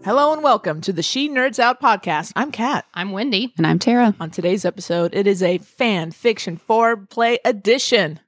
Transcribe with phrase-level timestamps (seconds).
[0.00, 0.04] Nerdy things.
[0.04, 2.32] Hello and welcome to the She Nerds Out podcast.
[2.36, 2.84] I'm Kat.
[2.94, 3.52] I'm Wendy.
[3.56, 4.14] And I'm Tara.
[4.20, 8.20] On today's episode, it is a fan fiction foreplay edition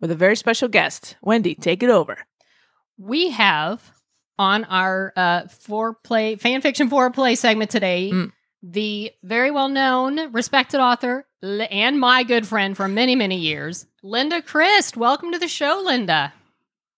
[0.00, 1.16] with a very special guest.
[1.22, 2.18] Wendy, take it over.
[2.98, 3.92] We have
[4.38, 8.32] on our uh foreplay fan fiction foreplay segment today Mm.
[8.62, 14.42] the very well known, respected author and my good friend for many, many years, Linda
[14.42, 14.96] Crist.
[14.96, 16.32] Welcome to the show, Linda.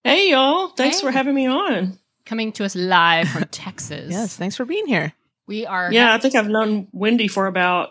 [0.05, 1.07] Hey y'all, thanks Hey.
[1.07, 1.99] for having me on.
[2.29, 4.11] Coming to us live from Texas.
[4.11, 5.15] Yes, thanks for being here.
[5.47, 7.89] We are Yeah, I think I've known Wendy for about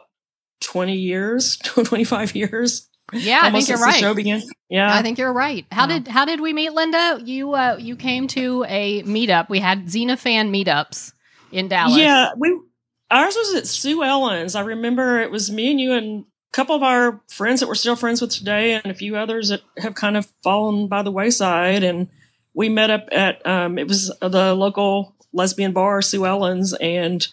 [0.61, 2.87] 20 years, 25 years.
[3.13, 3.93] Yeah, I think almost you're right.
[3.93, 4.41] The show began.
[4.69, 4.93] Yeah.
[4.93, 5.65] I think you're right.
[5.71, 5.97] How Wow.
[5.97, 7.19] did how did we meet, Linda?
[7.23, 9.49] You uh you came to a meetup.
[9.49, 11.13] We had Xena fan meetups
[11.51, 11.97] in Dallas.
[11.97, 12.59] yeah, we
[13.09, 14.55] ours was at Sue Ellen's.
[14.55, 17.75] I remember it was me and you and a couple of our friends that we're
[17.75, 21.11] still friends with today and a few others that have kind of fallen by the
[21.11, 22.09] wayside and
[22.57, 27.25] we met up at um it was the local lesbian bar Sue Ellen's and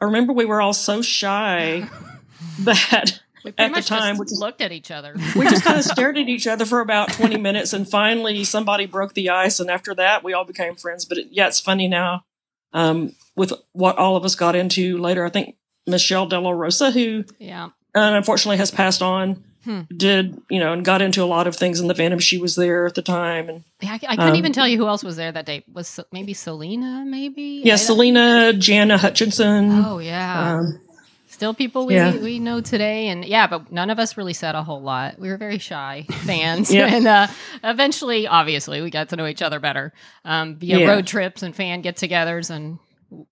[0.00, 1.88] I remember we were all so shy
[2.60, 5.14] that we pretty at the much time, just which is- looked at each other.
[5.36, 8.84] we just kind of stared at each other for about 20 minutes and finally somebody
[8.84, 11.86] broke the ice and after that we all became friends but it, yeah it's funny
[11.88, 12.24] now
[12.72, 16.90] um, with what all of us got into later i think michelle de la rosa
[16.90, 17.68] who yeah.
[17.94, 19.80] unfortunately has passed on Hmm.
[19.96, 22.54] did you know and got into a lot of things in the fandom she was
[22.56, 25.02] there at the time and Yeah, I, I couldn't Um, even tell you who else
[25.02, 25.64] was there that day.
[25.72, 27.04] Was maybe Selena?
[27.06, 27.62] Maybe.
[27.64, 30.56] Yeah selena jana hutchinson Oh yeah.
[30.58, 30.80] um,
[31.28, 32.16] Still people we, yeah.
[32.16, 35.18] we know today, and yeah, but none of us really said a whole lot.
[35.18, 36.86] We were very shy fans, Yeah.
[36.94, 37.26] and uh,
[37.64, 39.92] eventually, obviously, we got to know each other better
[40.24, 40.86] um, via Yeah.
[40.86, 42.78] road trips and fan get-togethers and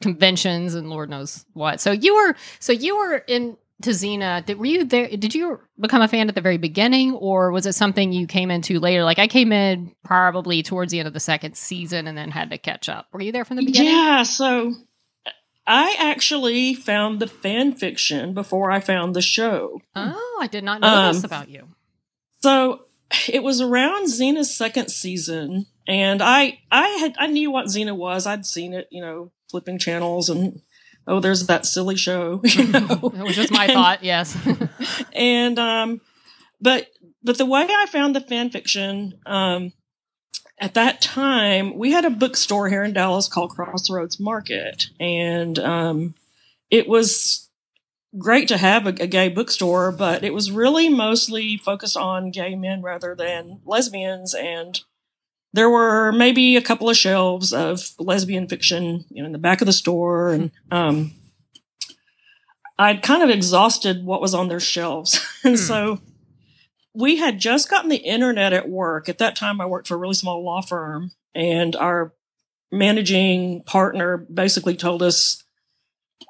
[0.01, 1.81] conventions and Lord knows what.
[1.81, 4.45] So you were, so you were in to Xena.
[4.45, 5.09] Did, were you there?
[5.09, 8.51] Did you become a fan at the very beginning, or was it something you came
[8.51, 9.05] into later?
[9.05, 12.51] Like I came in probably towards the end of the second season and then had
[12.51, 13.07] to catch up.
[13.13, 13.93] Were you there from the beginning?
[13.93, 14.75] Yeah, so
[15.67, 19.81] I actually found the fan fiction before I found the show.
[19.95, 21.69] Oh, I did not know this Um, about you.
[22.41, 22.87] So
[23.29, 28.27] it was around Xena's second season, and I I had I knew what Xena was.
[28.27, 30.61] I'd seen it, you know, flipping channels and
[31.07, 33.13] oh, there's that silly show, you know.
[33.15, 34.03] It was just my And- thought.
[34.05, 34.37] Yes.
[35.13, 36.01] and um
[36.61, 36.89] but
[37.23, 39.73] but the way i found the fan fiction um
[40.59, 46.15] at that time we had a bookstore here in dallas called crossroads market and um
[46.71, 47.49] it was
[48.19, 52.55] great to have a, a gay bookstore but it was really mostly focused on gay
[52.55, 54.81] men rather than lesbians and
[55.53, 59.61] there were maybe a couple of shelves of lesbian fiction you know in the back
[59.61, 61.13] of the store and um
[62.79, 65.21] I'd kind of exhausted what was on their shelves.
[65.45, 65.63] and Hmm.
[65.63, 66.01] so
[66.95, 69.09] we had just gotten the internet at work.
[69.09, 72.13] At that time, I worked for a really small law firm, and our
[72.71, 75.45] managing partner basically told us,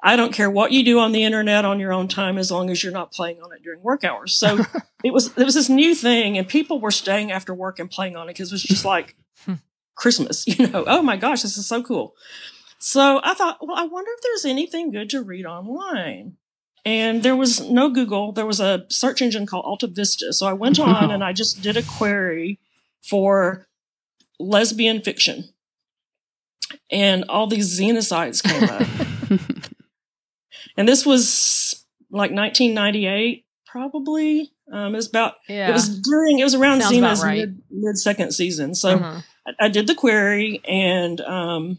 [0.01, 2.69] I don't care what you do on the internet on your own time as long
[2.69, 4.33] as you're not playing on it during work hours.
[4.33, 4.59] So
[5.03, 8.15] it was it was this new thing, and people were staying after work and playing
[8.15, 9.15] on it because it was just like
[9.45, 9.55] hmm.
[9.95, 10.83] Christmas, you know.
[10.87, 12.15] Oh my gosh, this is so cool.
[12.79, 16.35] So I thought, well, I wonder if there's anything good to read online.
[16.85, 18.33] And there was no Google.
[18.33, 20.33] There was a search engine called Alta Vista.
[20.33, 22.59] So I went on and I just did a query
[23.01, 23.67] for
[24.37, 25.53] lesbian fiction.
[26.91, 29.07] And all these Xena sites came up.
[30.77, 34.51] And this was like 1998, probably.
[34.71, 35.69] Um, it was about, Yeah.
[35.69, 37.39] it was during, it was around Sounds about right.
[37.39, 38.75] mid, mid second season.
[38.75, 39.21] So Uh-huh.
[39.47, 41.77] I, I did the query and um,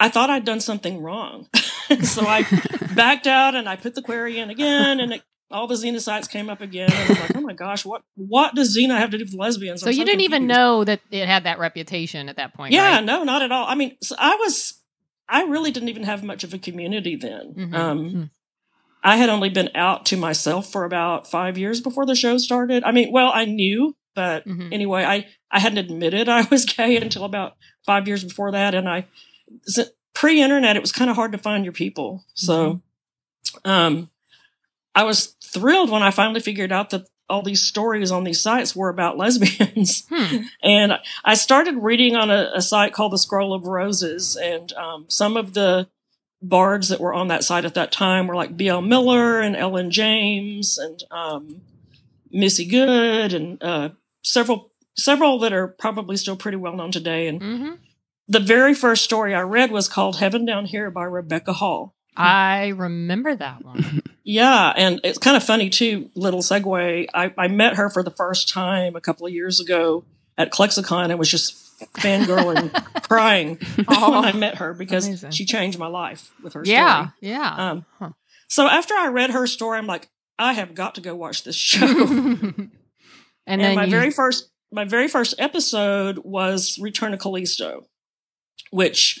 [0.00, 1.48] I thought I'd done something wrong.
[2.02, 2.44] so I
[2.94, 6.26] backed out and I put the query in again and it, all the Xena sites
[6.28, 6.90] came up again.
[6.90, 9.82] And I'm like, oh my gosh, what what does Xena have to do with lesbians?
[9.82, 12.72] So you didn't even know that it had that reputation at that point.
[12.72, 13.04] Yeah, right?
[13.04, 13.66] no, not at all.
[13.66, 14.80] I mean, so I was,
[15.28, 17.54] I really didn't even have much of a community then.
[17.56, 17.74] Mhm.
[17.74, 18.30] Um, Mhm.
[19.02, 22.84] I had only been out to myself for about five years before the show started.
[22.84, 24.72] I mean, well, I knew, but Mhm.
[24.72, 28.74] anyway, I, I hadn't admitted I was gay until about five years before that.
[28.74, 29.06] And I,
[30.14, 32.24] pre internet, it was kind of hard to find your people.
[32.34, 32.80] So,
[33.64, 34.10] um,
[34.94, 38.76] I was thrilled when I finally figured out that all these stories on these sites
[38.76, 40.06] were about lesbians.
[40.08, 40.44] Hmm.
[40.62, 45.06] And I started reading on a, a site called the Scroll of Roses, and um,
[45.08, 45.88] some of the
[46.40, 48.82] bards that were on that site at that time were like B.L.
[48.82, 51.62] Miller and Ellen James and um,
[52.30, 53.90] Missy Good and uh,
[54.22, 57.26] several several that are probably still pretty well known today.
[57.28, 57.70] And hmm
[58.28, 61.94] the very first story I read was called Heaven Down Here by Rebecca Hall.
[62.16, 64.02] I remember that one.
[64.24, 66.08] Yeah, and it's kind of funny too.
[66.14, 67.06] Little segue.
[67.12, 70.04] I, I met her for the first time a couple of years ago
[70.38, 71.56] at ClexaCon and was just
[71.94, 72.72] fangirling,
[73.08, 73.88] crying when
[74.24, 75.32] I met her because Amazing.
[75.32, 76.76] she changed my life with her story.
[76.76, 77.54] yeah, yeah.
[77.70, 78.10] Um, Huh.
[78.46, 81.56] So after I read her story, I'm like, I have got to go watch this
[81.56, 81.84] show.
[81.86, 82.70] and
[83.44, 87.86] and then my you, very first my very first episode was Return to Callisto,
[88.70, 89.18] which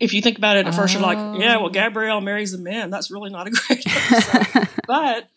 [0.00, 1.70] if you think about it at first you're like, yeah, well Oh.
[1.70, 2.90] Gabrielle marries a man.
[2.90, 4.68] That's really not a great episode.
[4.86, 5.28] but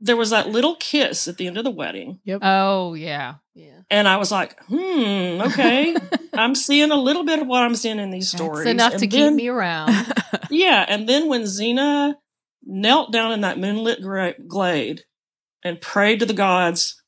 [0.00, 2.20] there was that little kiss at the end of the wedding.
[2.24, 2.40] Yep.
[2.42, 3.80] oh yeah, yeah.
[3.90, 5.96] And I was like, hmm, okay.
[6.34, 8.66] I'm seeing a little bit of what I'm seeing in these That's stories.
[8.66, 10.12] It's enough And to keep me around.
[10.50, 12.14] Yeah, and then when Xena
[12.64, 15.02] knelt down in that moonlit gra- glade
[15.64, 17.00] and prayed to the gods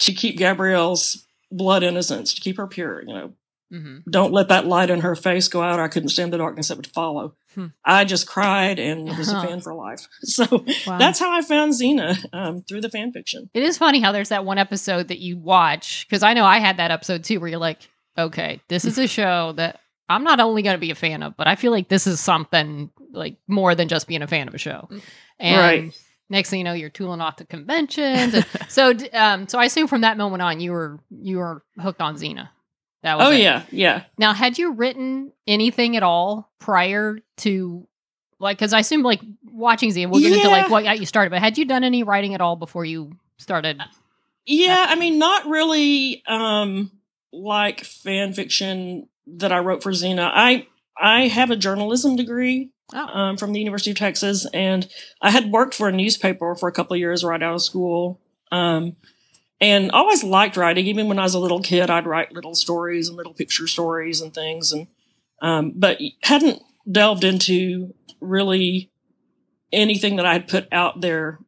[0.00, 3.32] to keep Gabrielle's blood innocence, to keep her pure, you know,
[3.70, 5.78] hmm don't let that light in her face go out.
[5.80, 7.34] I couldn't stand the darkness that would follow.
[7.54, 7.66] Hmm.
[7.84, 10.06] I just cried and was a fan for life.
[10.22, 10.98] So Wow.
[10.98, 13.50] that's how I found Xena um, through the fan fiction.
[13.54, 16.58] It is funny how there's that one episode that you watch because I know I
[16.58, 20.40] had that episode too where you're like, okay, this is a show that I'm not
[20.40, 23.36] only going to be a fan of, but I feel like this is something like
[23.46, 24.88] more than just being a fan of a show.
[25.38, 25.94] And Right.
[26.30, 28.34] next thing you know, you're tooling off to conventions.
[28.68, 32.16] So, um, so I assume from that moment on, you were you were hooked on
[32.16, 32.48] Xena.
[33.02, 33.40] That was Oh it.
[33.40, 34.04] yeah, yeah.
[34.18, 37.86] Now, had you written anything at all prior to,
[38.40, 39.20] like, because I assume like
[39.52, 41.30] watching Xena, we'll get into like what got you started.
[41.30, 43.80] But had you done any writing at all before you started?
[44.46, 46.90] Yeah, I mean, not really um
[47.32, 50.30] like fan fiction that I wrote for Xena.
[50.34, 50.66] I
[51.00, 52.98] I have a journalism degree Oh.
[53.06, 54.88] um, from the University of Texas, and
[55.20, 58.18] I had worked for a newspaper for a couple of years right out of school.
[58.50, 58.96] Um,
[59.60, 60.86] and I always liked writing.
[60.86, 64.20] Even when I was a little kid, I'd write little stories and little picture stories
[64.20, 64.86] and things, and
[65.42, 68.90] um, but hadn't delved into really
[69.72, 71.38] anything that I had put out there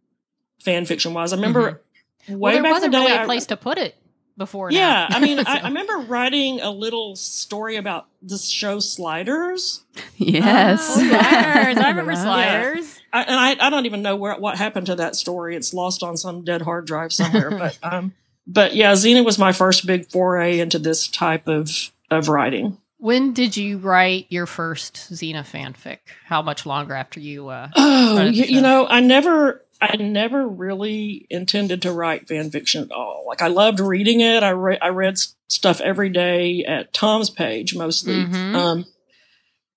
[0.63, 1.33] fan fiction wise.
[1.33, 1.81] I remember
[2.29, 3.95] way Well, there back wasn't in the day, really a I- place to put it
[4.37, 4.71] before.
[4.71, 5.17] yeah, now.
[5.17, 9.85] I mean, I, So- I remember writing a little story about this show Sliders,
[10.17, 10.97] yes.
[10.97, 11.77] Oh, sliders.
[11.79, 13.00] I remember Remember that.
[13.13, 13.29] Sliders.
[13.29, 15.57] I, and I, I don't even know where what happened to that story.
[15.57, 17.51] It's lost on some dead hard drive somewhere.
[17.51, 18.13] but um,
[18.47, 21.71] but yeah, Xena was my first big foray into this type of
[22.11, 22.79] of writing.
[22.99, 25.99] When did you write your first Xena fanfic?
[26.27, 27.49] How much longer after you?
[27.49, 32.83] Uh, Oh, you, you know, I never, I never really intended to write fan fiction
[32.83, 33.25] at all.
[33.27, 34.43] Like I loved reading it.
[34.43, 35.17] I read, I read
[35.49, 38.17] stuff every day at Tom's page mostly.
[38.25, 38.55] Mhm.
[38.55, 38.85] Um,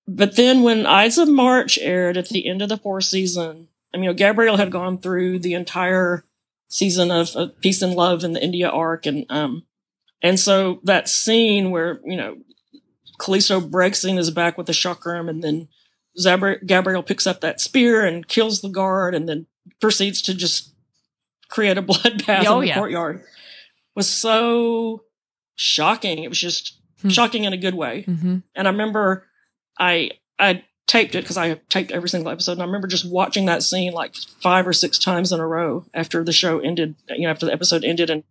[0.07, 3.97] but then when Ides of March aired at the end of the fourth season, I
[3.97, 6.25] mean, you know, Gabrielle had gone through the entire
[6.67, 9.63] season of, of Peace and Love in the India arc, and um,
[10.21, 12.37] and so that scene where you know
[13.19, 15.67] Callisto breaks in his back with the chakram, and then
[16.19, 19.45] Zabri- Gabrielle picks up that spear and kills the guard, and then
[19.79, 20.73] proceeds to just
[21.49, 22.75] create a bloodbath Oh, in the yeah.
[22.77, 23.23] courtyard.
[23.95, 25.03] Was so
[25.55, 26.23] shocking.
[26.23, 27.09] It was just Hmm.
[27.09, 28.03] shocking in a good way.
[28.03, 29.27] hmm And I remember
[29.79, 33.45] I I taped it because I taped every single episode, and I remember just watching
[33.45, 36.95] that scene like five or six times in a row after the show ended.
[37.09, 38.23] You know, after the episode ended, and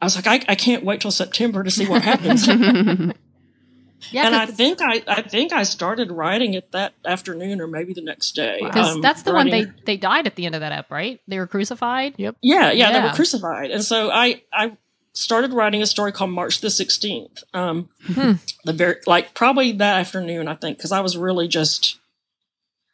[0.00, 2.46] I was like, I, I can't wait till September to see what happens.
[4.10, 7.94] yeah, and I think I I think I started writing it that afternoon or maybe
[7.94, 8.58] the next day.
[8.62, 11.20] because Um, that's the one they they died at the end of that ep, right?
[11.28, 12.14] They were crucified.
[12.18, 12.36] Yep.
[12.42, 14.76] Yeah, yeah, they were crucified, and so I I
[15.16, 17.42] started writing a story called March the Sixteenth.
[17.54, 18.32] Um, Hmm.
[18.64, 21.98] the very like probably that afternoon, I think, because I was really just.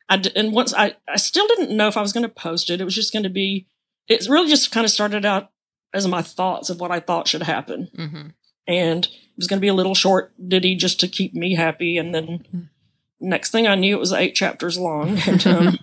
[0.08, 2.70] I d- and once I I still didn't know if I was going to post
[2.70, 2.80] it.
[2.80, 3.66] It was just going to be.
[4.08, 5.50] it really just kind of started out
[5.94, 8.26] as my thoughts of what I thought should happen, hmm
[8.68, 11.98] and it was going to be a little short ditty just to keep me happy,
[11.98, 12.68] and then.
[13.24, 15.78] Next thing I knew, it was eight chapters long, and um,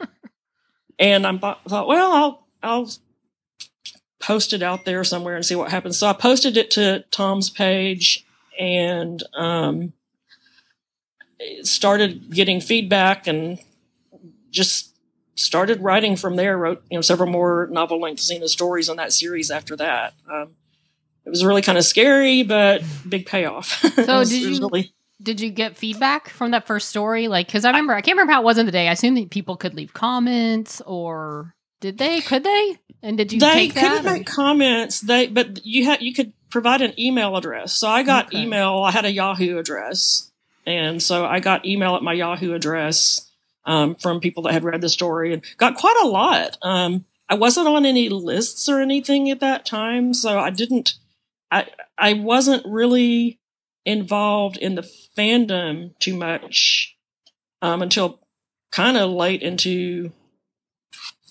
[0.99, 2.91] and I thought, thought, well, I'll I'll
[4.19, 5.97] post it out there somewhere and see what happens.
[5.97, 8.25] So I posted it to Tom's page
[8.59, 9.93] and um,
[11.63, 13.59] started getting feedback and
[14.51, 14.95] just
[15.35, 16.57] started writing from there.
[16.57, 20.13] Wrote you know several more novel length Xena stories on that series after that.
[20.31, 20.49] Um,
[21.25, 23.79] it was really kind of scary, but big payoff.
[24.05, 27.27] So was- did you- really- Did you get feedback from that first story?
[27.27, 28.87] Like, because I remember I can't remember how it was in the day.
[28.87, 32.21] I assume that people could leave comments, or did they?
[32.21, 32.77] Could they?
[33.01, 34.05] And did you they take couldn't that?
[34.05, 35.01] or- make comments.
[35.01, 37.73] They but you had you could provide an email address.
[37.73, 38.41] So I got Okay.
[38.43, 38.79] email.
[38.79, 40.31] I had a Yahoo address,
[40.65, 43.29] And so I got email at my Yahoo address
[43.65, 46.57] um, from people that had read the story and got quite a lot.
[46.61, 50.95] Um, I wasn't on any lists or anything at that time, so I didn't.
[51.51, 51.67] I
[51.97, 53.39] I wasn't really
[53.85, 54.81] involved in the
[55.17, 56.95] fandom too much
[57.61, 58.19] um, until
[58.71, 60.11] kind of late into.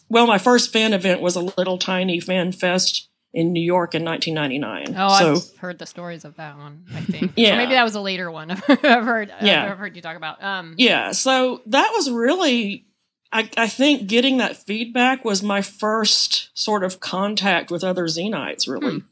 [0.09, 4.05] Well, my first fan event was a little tiny fan fest in New York in
[4.05, 4.95] 1999.
[4.99, 6.85] Oh, so, I've heard the stories of that one.
[6.95, 7.33] I think.
[7.37, 7.55] Yeah.
[7.55, 8.51] Or maybe that was a later one.
[8.69, 9.33] I've heard.
[9.43, 9.71] Yeah.
[9.71, 10.43] I've heard you talk about.
[10.43, 10.75] Um.
[10.79, 12.87] yeah, so that was really.
[13.31, 18.67] I, I think getting that feedback was my first sort of contact with other Xenites,
[18.67, 19.03] really.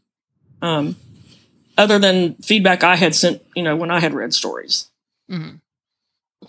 [0.63, 0.97] Um,
[1.77, 4.91] other than feedback I had sent, you know, when I had read stories.
[5.31, 5.61] mhm.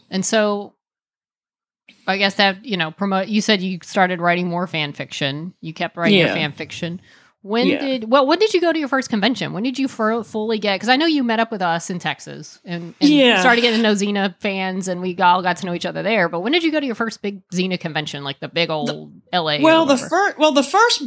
[0.10, 0.74] And so,
[2.07, 3.27] I guess that you know promote.
[3.27, 5.53] You said you started writing more fan fiction.
[5.61, 7.01] You kept writing your fan fiction.
[7.43, 7.79] When Yeah.
[7.79, 8.25] did well?
[8.25, 9.53] When did you go to your first convention?
[9.53, 10.75] When did you fully get?
[10.75, 13.39] Because I know you met up with us in Texas and, and Yeah.
[13.39, 16.29] started getting to know Xena fans, and we all got to know each other there.
[16.29, 19.13] But when did you go to your first big Xena convention, like the big old
[19.31, 19.59] LA?
[19.61, 21.03] Well, the first, well, the first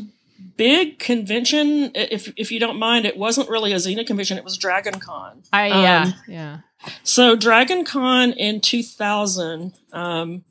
[0.57, 4.57] big convention, if if you don't mind, it wasn't really a Xena convention; it was
[4.57, 5.43] Dragon Con.
[5.53, 6.59] I yeah um, yeah
[7.03, 10.45] So Dragon Con in 2000, um,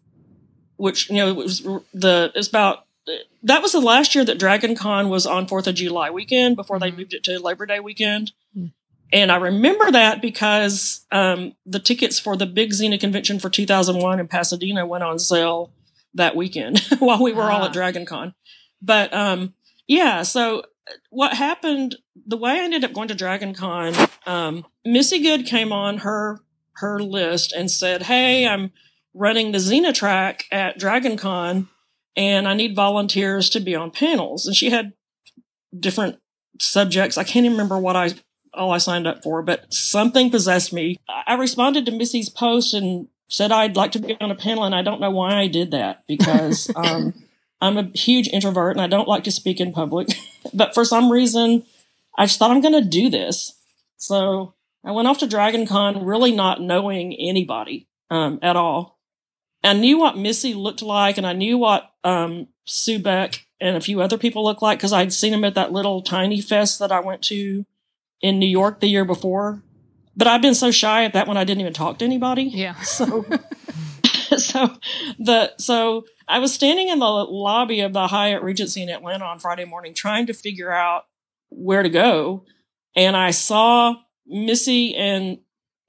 [0.79, 1.61] which you know it was
[1.93, 2.85] the it's about
[3.43, 6.79] that was the last year that Dragon Con was on Fourth of July weekend before
[6.79, 6.97] they Mhm.
[6.97, 8.31] moved it to Labor Day weekend.
[8.53, 8.67] Hmm.
[9.11, 14.19] And I remember that because um, the tickets for the big Xena convention for 2001
[14.19, 15.71] in Pasadena went on sale
[16.13, 17.65] that weekend while we were all Ah.
[17.67, 18.33] at Dragon Con.
[18.81, 19.53] But um,
[19.87, 20.63] yeah, so
[21.09, 21.95] what happened
[22.27, 23.93] the way I ended up going to Dragon Con,
[24.27, 26.41] um, Missy Good came on her
[26.73, 28.71] her list and said, Hey, I'm
[29.19, 31.67] running the Xena track at Dragon Con
[32.15, 34.47] and I need volunteers to be on panels.
[34.47, 34.93] And she had
[35.77, 36.19] different
[36.59, 37.17] subjects.
[37.17, 38.11] I can't even remember what I
[38.53, 40.97] all I signed up for, but something possessed me.
[41.27, 44.73] I responded to Missy's post and said I'd like to be on a panel, and
[44.73, 47.13] I don't know why I did that because um,
[47.61, 50.07] I'm a huge introvert and I don't like to speak in public.
[50.53, 51.63] but for some reason,
[52.17, 53.53] I just thought I'm going to do this.
[53.97, 58.98] So I went off to Dragon Con really not knowing anybody um, at all.
[59.63, 63.81] I knew what Missy looked like, and I knew what um, Sue Beck and a
[63.81, 66.91] few other people looked like because I'd seen them at that little tiny fest that
[66.91, 67.65] I went to
[68.21, 69.61] in New York the year before.
[70.15, 72.43] But I've been so shy at that one, I didn't even talk to anybody.
[72.43, 73.25] yeah So,
[74.37, 74.75] so
[75.17, 79.39] the so I was standing in the lobby of the Hyatt Regency in Atlanta on
[79.39, 81.05] Friday morning, trying to figure out
[81.49, 82.45] where to go,
[82.95, 83.95] and I saw
[84.27, 85.39] Missy and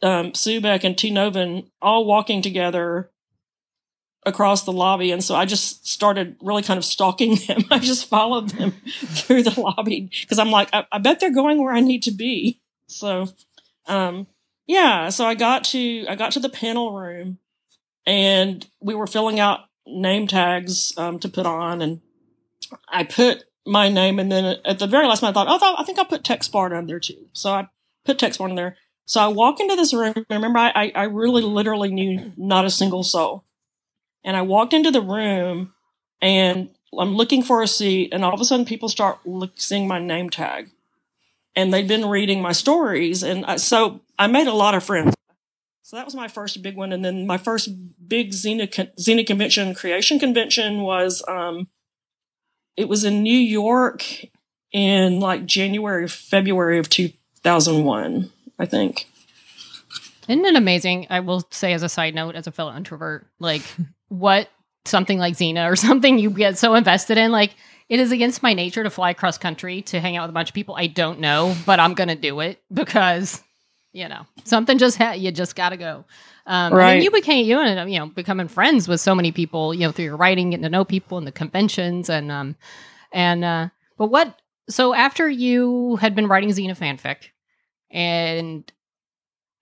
[0.02, 3.10] um, Sue Beck and T Novan all walking together
[4.24, 7.64] across the lobby, and so I just started really kind of stalking them.
[7.70, 11.62] I just followed them through the lobby because I'm like, I, I bet they're going
[11.62, 12.60] where I need to be.
[12.86, 13.28] So,
[13.86, 14.26] um,
[14.66, 17.38] yeah, so I got to I got to the panel room,
[18.06, 22.00] and we were filling out name tags um, to put on, and
[22.88, 25.84] I put my name, and then at the very last minute, I thought, oh, I
[25.84, 27.28] think I'll put TexBard on there too.
[27.32, 27.68] So I
[28.04, 28.76] put TexBard in there.
[29.06, 30.14] So I walk into this room.
[30.30, 33.44] Remember, I I really literally knew not a single soul,
[34.24, 35.72] and I walked into the room,
[36.20, 39.86] and I'm looking for a seat, and all of a sudden, people start look, seeing
[39.86, 40.70] my name tag,
[41.54, 45.14] and they'd been reading my stories, and I, so I made a lot of friends.
[45.82, 47.68] So that was my first big one, and then my first
[48.06, 51.68] big Xena Xena convention, creation convention was um,
[52.76, 54.04] it was in New York
[54.72, 57.10] in like January, February of two
[57.42, 59.06] thousand one, I think.
[60.28, 61.08] Isn't it amazing?
[61.10, 63.62] I will say as a side note, as a fellow introvert, like
[64.10, 64.48] what
[64.84, 67.54] something like Xena or something you get so invested in, like
[67.88, 70.50] it is against my nature to fly across country to hang out with a bunch
[70.50, 73.42] of people I don't know, but I'm gonna do it because
[73.92, 76.04] you know something just ha- you just gotta go.
[76.46, 77.02] Um, and Right.
[77.02, 79.92] you became you ended up you know becoming friends with so many people you know
[79.92, 82.56] through your writing, getting to know people in the conventions and um
[83.12, 84.36] and uh but what
[84.68, 87.30] so after you had been writing Xena fanfic
[87.90, 88.70] and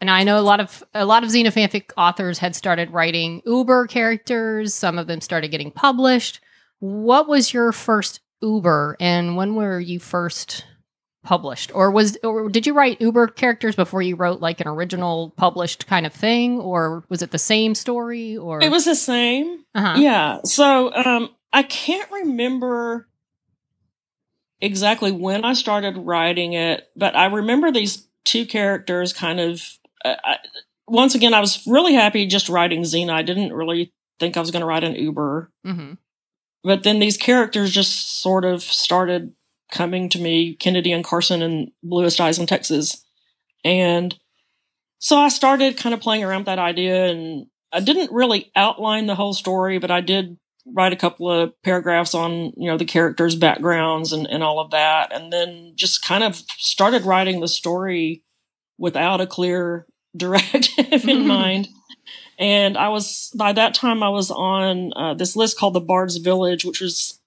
[0.00, 3.86] and I know a lot of a lot of Xena authors had started writing Uber
[3.88, 4.74] characters.
[4.74, 6.40] Some of them started getting published.
[6.78, 10.64] What was your first Uber, and when were you first
[11.24, 15.34] published, or was or did you write Uber characters before you wrote like an original
[15.36, 18.36] published kind of thing, or was it the same story?
[18.36, 19.64] Or It was the same.
[19.74, 19.96] uh-huh.
[19.98, 20.38] Yeah.
[20.44, 23.08] So um, I can't remember
[24.60, 29.77] exactly when I started writing it, but I remember these two characters kind of.
[30.04, 30.36] Uh, I,
[30.86, 33.10] once again, I was really happy just writing Xena.
[33.10, 35.94] I didn't really think I was going to write an Uber, hmm
[36.64, 39.32] but then these characters just sort of started
[39.72, 43.04] coming to me Kennedy and Carson and Bluest Eyes in Texas.
[43.64, 44.18] And
[44.98, 49.06] so I started kind of playing around with that idea and I didn't really outline
[49.06, 52.84] the whole story, but I did write a couple of paragraphs on, you know, the
[52.84, 55.12] characters' backgrounds and, and all of that.
[55.12, 58.24] And then just kind of started writing the story
[58.78, 61.68] without a clear directive in mind.
[62.38, 66.16] And I was, by that time, I was on uh, this list called the Bard's
[66.16, 67.18] Village, which was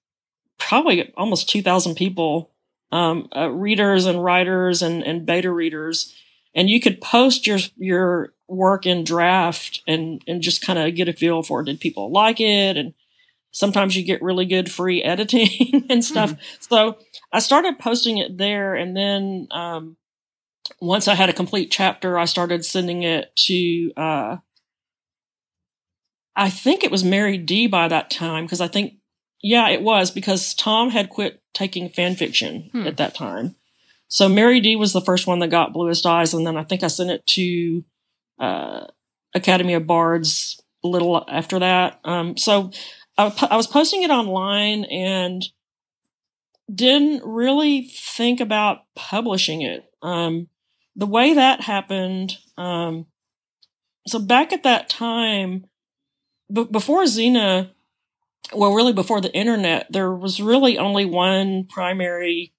[0.58, 2.50] probably almost 2,000 people,
[2.90, 6.14] um, uh, readers and writers and, and beta readers
[6.54, 11.08] and you could post your your work in draft and and just kind of get
[11.08, 12.94] a feel for did people like it and
[13.50, 16.42] sometimes you get really good free editing and stuff mm-hmm.
[16.60, 16.98] so
[17.32, 19.96] i started posting it there and then um,
[20.80, 24.36] once i had a complete chapter i started sending it to uh,
[26.36, 28.94] i think it was mary d by that time because i think
[29.42, 32.86] yeah it was because tom had quit taking fan fiction hmm.
[32.86, 33.56] at that time
[34.12, 36.82] so Mary D was the first one that got Bluest Eyes, and then I think
[36.82, 37.82] I sent it to
[38.38, 38.86] uh,
[39.34, 41.98] Academy of Bards a little after that.
[42.04, 42.72] Um, so
[43.16, 45.42] I, I, was posting it online and
[46.72, 49.90] didn't really think about publishing it.
[50.02, 50.48] Um,
[50.96, 53.06] the way that happened, um,
[54.06, 55.66] so back at that time,
[56.52, 57.70] b- before Xena,
[58.52, 62.52] well, really before the internet, there was really only one primary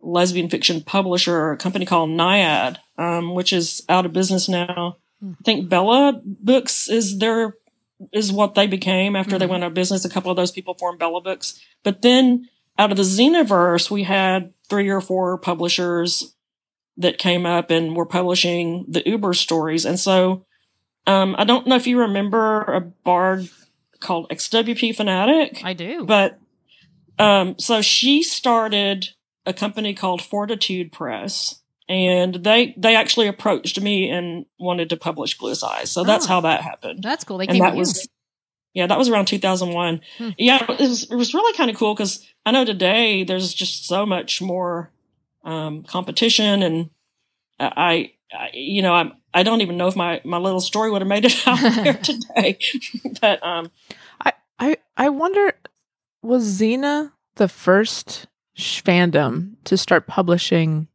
[0.00, 4.96] lesbian fiction publisher, a company called Naiad, um, which is out of business now.
[5.22, 5.36] Mm.
[5.40, 7.56] I think Bella Books is their
[8.12, 9.38] is what they became after mm-hmm.
[9.38, 10.04] they went out of business.
[10.04, 12.48] A couple of those people formed Bella Books, but then
[12.78, 16.34] out of the Xenaverse, we had three or four publishers
[16.96, 19.84] that came up and were publishing the Uber stories.
[19.84, 20.44] And so,
[21.06, 23.48] um, I don't know if you remember a bard
[24.00, 25.62] called XWP Fanatic.
[25.64, 26.04] I do.
[26.04, 26.38] But,
[27.18, 29.10] um, so she started
[29.46, 35.36] a company called Fortitude Press, and they they actually approached me and wanted to publish
[35.36, 35.90] Bluest Eyes.
[35.90, 37.02] So that's oh, how that happened.
[37.02, 37.38] That's cool.
[37.38, 38.08] They and that was
[38.74, 40.00] yeah, that was around 2001.
[40.18, 40.30] Hmm.
[40.38, 43.86] Yeah, it was it was really kind of cool because I know today there's just
[43.86, 44.90] so much more
[45.44, 46.90] um, competition, and
[47.58, 51.02] I, I you know I'm I don't even know if my my little story would
[51.02, 52.58] have made it out there today,
[53.20, 53.70] but um,
[54.20, 55.54] I I I wonder
[56.22, 58.26] was Xena the first
[58.56, 60.88] fandom to start publishing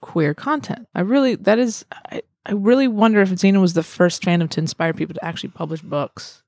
[0.00, 0.88] queer content.
[0.94, 4.60] I really that is I, I really wonder if Xena was the first fandom to
[4.60, 6.41] inspire people to actually publish books.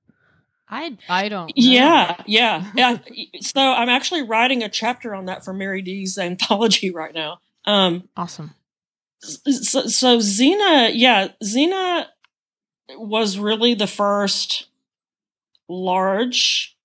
[0.68, 1.48] I I don't.
[1.48, 1.53] Know.
[1.57, 2.98] Yeah, yeah, yeah.
[3.40, 7.38] So I'm actually writing a chapter on that for Mary D's anthology right now.
[7.66, 8.55] Um, awesome.
[9.20, 12.07] So, so Xena, yeah, Xena
[12.90, 14.66] was really the first
[15.68, 16.77] large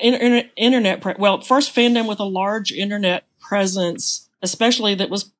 [0.00, 5.32] internet, internet pre- well, first fandom with a large internet presence, especially that was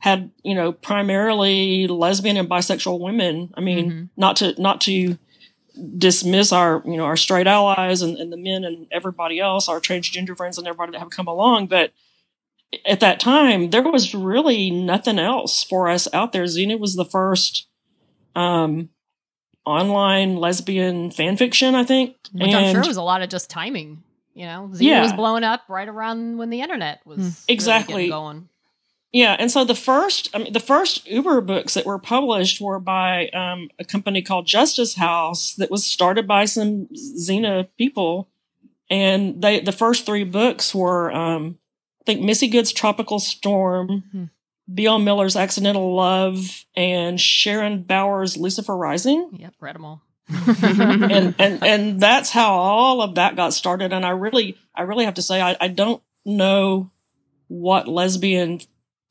[0.00, 3.52] had you know primarily lesbian and bisexual women.
[3.54, 4.04] I mean, mm-hmm.
[4.16, 5.18] not to not to
[5.96, 9.80] dismiss our you know our straight allies and, and the men and everybody else, our
[9.80, 11.92] transgender friends and everybody that have come along, but
[12.86, 16.44] at that time there was really nothing else for us out there.
[16.44, 17.66] Xena was the first
[18.34, 18.90] um,
[19.64, 22.16] online lesbian fan fiction, I think.
[22.32, 24.02] Which and, I'm sure was a lot of just timing.
[24.34, 25.02] You know, Xena yeah.
[25.02, 28.48] was blowing up right around when the internet was exactly really going.
[29.12, 32.78] Yeah, and so the first, I mean, the first Uber books that were published were
[32.78, 38.28] by um, a company called Justice House that was started by some Xena people,
[38.90, 41.58] and they the first three books were, um,
[42.02, 44.24] I think, Missy Good's Tropical Storm, mm-hmm.
[44.72, 44.98] B.L.
[44.98, 49.30] Miller's Accidental Love and Sharon Bowers' Lucifer Rising.
[49.38, 50.02] Yep, read them all.
[50.60, 53.94] and, and and that's how all of that got started.
[53.94, 56.90] And I really I really have to say I, I don't know
[57.46, 58.60] what lesbian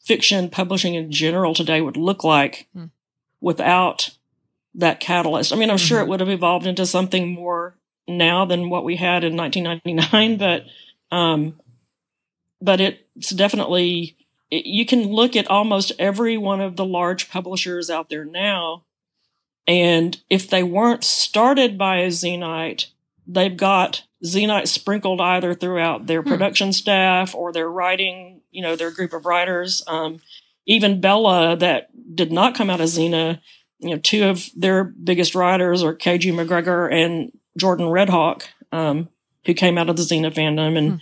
[0.08, 2.86] fiction publishing in general today would look like hmm.
[3.42, 4.12] without
[4.74, 5.52] that catalyst.
[5.52, 5.86] I mean, I'm mm-hmm.
[5.86, 6.12] sure it mm-hmm.
[6.12, 7.76] would have evolved into something more
[8.08, 10.38] now than what we had in 1999,
[11.10, 11.60] but um,
[12.62, 14.16] but it's definitely
[14.50, 18.84] you can look at almost every one of the large publishers out there now.
[19.68, 22.88] And if they weren't started by a Xenite,
[23.28, 26.30] they've got Xenite sprinkled either throughout their hmm.
[26.30, 29.84] production staff or their writing, you know, their group of writers.
[29.86, 30.20] Um,
[30.66, 33.40] even Bella, that did not come out of Xena,
[33.78, 39.10] you know, two of their biggest writers are KG MacGregor and Jordan Redhawk, um,
[39.46, 40.76] who came out of the Xena fandom.
[40.76, 40.98] And hmm.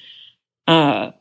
[0.67, 1.11] uh,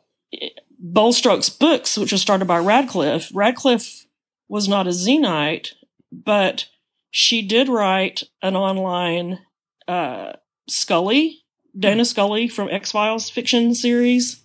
[0.77, 3.33] Bold Strokes Books, which was started by Radclyffe.
[3.33, 4.07] Radclyffe
[4.49, 5.75] was not a Xenite,
[6.11, 6.67] but
[7.13, 9.39] she did write an online
[9.87, 10.33] uh,
[10.69, 11.45] Scully,
[11.79, 12.07] Dana hmm.
[12.07, 14.41] Scully from X Files fiction series.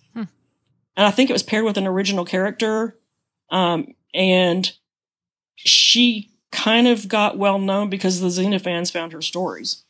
[0.96, 2.98] And I think it was paired with an original character.
[3.50, 4.70] Um, and
[5.56, 9.84] she kind of got well known because the Xena fans found her stories.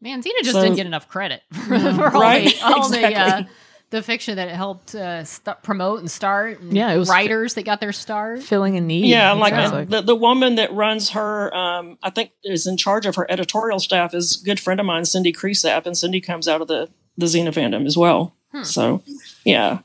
[0.00, 1.94] Man, Xena just So- didn't get enough credit for, No.
[1.94, 2.44] for all Right?
[2.44, 3.42] the all the uh,
[3.90, 6.60] the fiction that it helped uh, st- promote and start.
[6.60, 8.42] And Yeah, it was- writers that got their start.
[8.42, 9.06] Filling a need.
[9.06, 12.76] Yeah, like, sounds uh, the the woman that runs her, um, I think is in
[12.76, 16.20] charge of her editorial staff is a good friend of mine, Cindy Cresap, and Cindy
[16.20, 18.34] comes out of the the Xena fandom as well.
[18.52, 18.62] Hmm.
[18.62, 19.02] So,
[19.44, 19.78] yeah,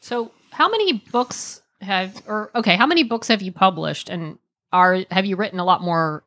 [0.00, 4.38] So, how many books have, or okay, how many books have you published, and
[4.72, 6.24] are have you written a lot more?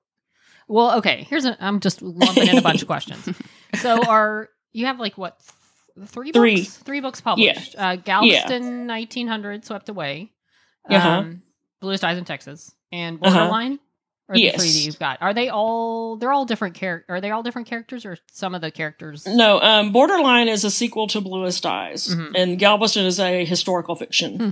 [0.68, 1.58] Well, okay, here's a.
[1.63, 3.30] I'm just lumping in a bunch of questions.
[3.82, 5.39] So, are you have like what
[5.98, 6.38] th- three books?
[6.39, 6.63] Three.
[6.63, 7.76] Three books published.
[7.76, 10.32] Uh, Galveston, 1900, swept away.
[10.88, 11.10] Uh-huh.
[11.10, 11.42] Um,
[11.82, 13.50] Bluest Eyes in Texas and Uh-huh.
[14.30, 14.86] Or the three that Yes.
[14.86, 15.22] you've got.
[15.22, 16.16] Are they all?
[16.16, 17.06] They're all different characters.
[17.10, 19.26] Are they all different characters, or some of the characters?
[19.28, 22.32] no, um, Borderline is a sequel to Bluest Eyes, Mhm.
[22.36, 24.50] and Galveston is a historical fiction Hmm.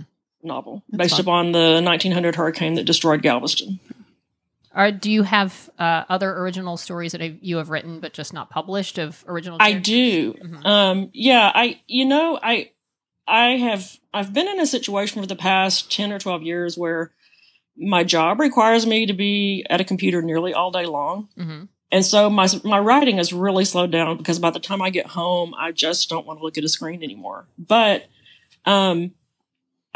[0.47, 1.21] novel That's based fun.
[1.21, 3.79] upon the 1900 hurricane that destroyed Galveston.
[4.75, 8.49] Or do you have uh, other original stories that you have written but just not
[8.49, 9.57] published of original?
[9.59, 9.85] I characters?
[9.85, 10.33] do.
[10.33, 10.65] Mhm.
[10.65, 12.71] Um, yeah, I you know, I
[13.27, 17.11] I have I've been in a situation for the past 10 or 12 years where
[17.77, 21.29] my job requires me to be at a computer nearly all day long.
[21.37, 21.67] Mhm.
[21.91, 25.07] And so my my writing has really slowed down because by the time I get
[25.07, 27.47] home, I just don't want to look at a screen anymore.
[27.57, 28.07] But
[28.65, 29.11] um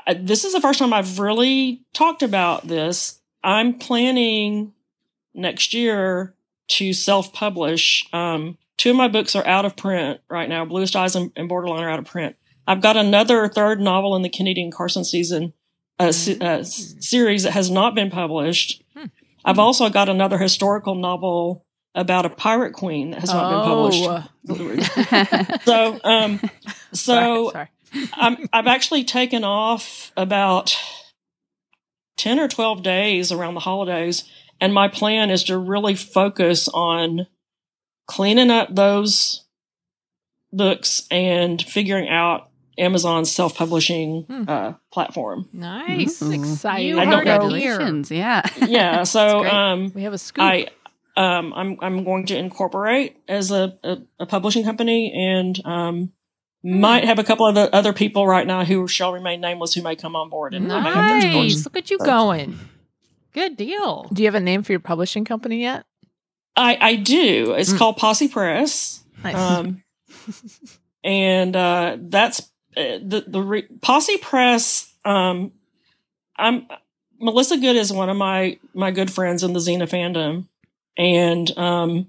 [0.07, 3.19] I- this is the first time I've really talked about this.
[3.43, 4.73] I'm planning
[5.33, 6.33] next year
[6.67, 8.07] to self-publish.
[8.13, 10.65] Um, two of my books are out of print right now.
[10.65, 12.35] Bluest Eyes and, and Borderline are out of print.
[12.67, 15.53] I've got another third novel in the Canadian Carson season
[16.11, 18.83] se- uh, series that has not been published.
[18.95, 19.05] Hmm.
[19.43, 24.03] I've also got another historical novel about a pirate queen that has not been published.
[24.03, 24.29] Oh.
[25.63, 26.39] So, um,
[26.93, 28.09] so sorry, sorry.
[28.13, 30.77] I'm, I've actually taken off about
[32.17, 34.29] 10 or 12 days around the holidays.
[34.61, 37.27] And my plan is to really focus on
[38.07, 39.45] cleaning up those
[40.51, 44.43] books and figuring out Amazon's self publishing Hmm.
[44.47, 45.47] uh, platform.
[45.53, 46.19] Nice.
[46.19, 46.87] This is exciting.
[46.87, 47.55] You I heard don't know.
[47.55, 47.77] here.
[47.77, 48.11] Congratulations.
[48.11, 48.41] Yeah.
[48.67, 49.03] Yeah.
[49.03, 50.43] So, um, We have a scoop.
[50.43, 50.67] I,
[51.17, 56.11] um, I'm, I'm going to incorporate as a, a, a publishing company and, um,
[56.63, 59.95] might have a couple of other people right now who shall remain nameless who may
[59.95, 61.55] come on board and I may have their stories.
[61.57, 61.65] Nice.
[61.65, 62.57] Look at you going.
[63.33, 64.09] Good deal.
[64.11, 65.85] Do you have a name for your publishing company yet?
[66.55, 67.53] I, I do.
[67.53, 67.77] It's Mm.
[67.77, 69.03] called Posse Press.
[69.23, 69.35] Nice.
[69.35, 69.83] Um,
[71.03, 74.93] and uh, that's the the re- Posse Press.
[75.03, 75.51] Um,
[76.37, 76.67] I'm
[77.19, 80.47] Melissa Good is one of my my good friends in the Xena fandom,
[80.97, 82.07] and um,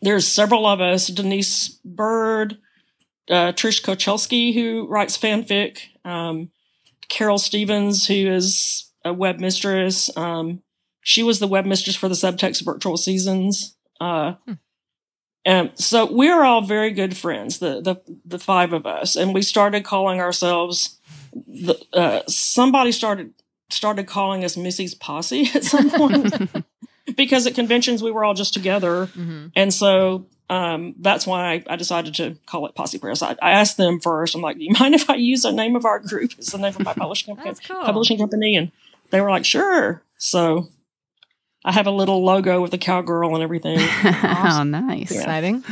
[0.00, 1.08] there's several of us.
[1.08, 2.58] Denise Bird,
[3.30, 5.78] uh, Trish Kocialski, who writes fanfic.
[6.04, 6.50] Um,
[7.08, 10.14] Carol Stevens, who is a web mistress.
[10.16, 10.62] Um,
[11.02, 13.76] she was the web mistress for the Subtext Virtual Seasons.
[14.00, 14.34] Uh,
[15.44, 19.42] and so we're all very good friends, the the the five of us, and we
[19.42, 20.98] started calling ourselves.
[21.46, 23.34] The, uh, somebody started
[23.68, 26.32] started calling us Missy's Posse at some point
[27.16, 31.64] because at conventions we were all just together, hmm and so um, that's why I,
[31.68, 33.22] I decided to call it Posse Press.
[33.22, 34.34] I, I asked them first.
[34.34, 36.58] I'm like, "Do you mind if I use the name of our group as the
[36.58, 37.82] name of my publishing company?" That's cool.
[37.82, 38.70] publishing company and
[39.10, 40.68] they were like sure so
[41.64, 45.10] i have a little logo with a cowgirl and everything oh, nice.
[45.12, 45.18] Yeah.
[45.20, 45.64] Exciting.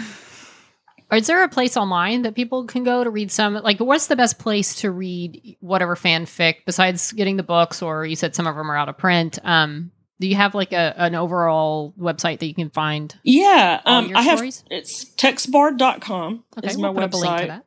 [1.12, 3.52] Is there a place online that people can go to read some?
[3.52, 7.82] Like, what's the best place to read whatever fanfic besides getting the books?
[7.82, 9.38] Or you said some of them are out of print.
[9.44, 13.98] Um, do you have like a an overall website that you can find yeah all
[13.98, 14.64] um your i have stories?
[14.70, 17.64] it's texbard.com Okay, is my we'll put up a link to website that.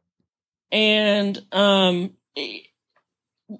[0.72, 2.12] and um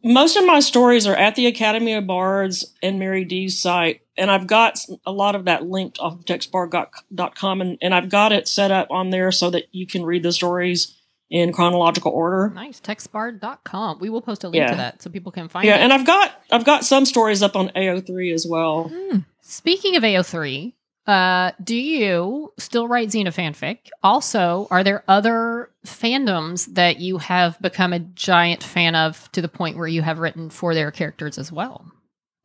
[0.04, 4.32] most of my stories are at the academy of bards and mary d's site and
[4.32, 8.48] i've got a lot of that linked off of texbard.com and, and i've got it
[8.48, 10.96] set up on there so that you can read the stories
[11.30, 12.80] in chronological order Nice.
[12.80, 13.98] Texbard.com.
[14.00, 14.70] We will post a link Yeah.
[14.72, 15.78] to that so people can find yeah it.
[15.80, 19.20] Yeah, and i've got i've got some stories up on ao3 as well Hmm.
[19.42, 20.74] Speaking of AO3,
[21.08, 23.90] uh, do you still write Xena fanfic?
[24.04, 29.48] Also, are there other fandoms that you have become a giant fan of to the
[29.48, 31.86] point where you have written for their characters as well?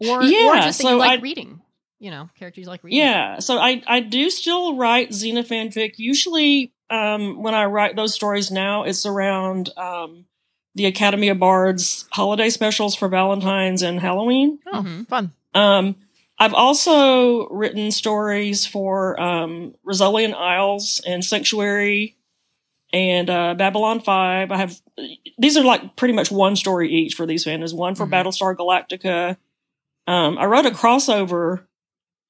[0.00, 1.60] Or, yeah, or Yeah, just that you so like I- reading?
[1.98, 2.98] You know, characters you like reading.
[2.98, 5.94] Yeah, so I I do still write Xena fanfic.
[5.98, 10.24] Usually, um, when I write those stories now, it's around um,
[10.74, 14.60] the Academy of Bards holiday specials for Valentine's and Halloween.
[14.72, 15.08] Oh, Mhm.
[15.08, 15.32] fun.
[15.52, 15.96] Um,
[16.40, 22.16] I've also written stories for um, Rizzoli and Isles and Sanctuary
[22.92, 24.50] and uh, Babylon Five.
[24.50, 24.80] I have
[25.38, 27.74] these are like pretty much one story each for these fandoms.
[27.74, 28.10] One for Mhm.
[28.10, 29.36] Battlestar Galactica,
[30.06, 31.66] Um, I wrote a crossover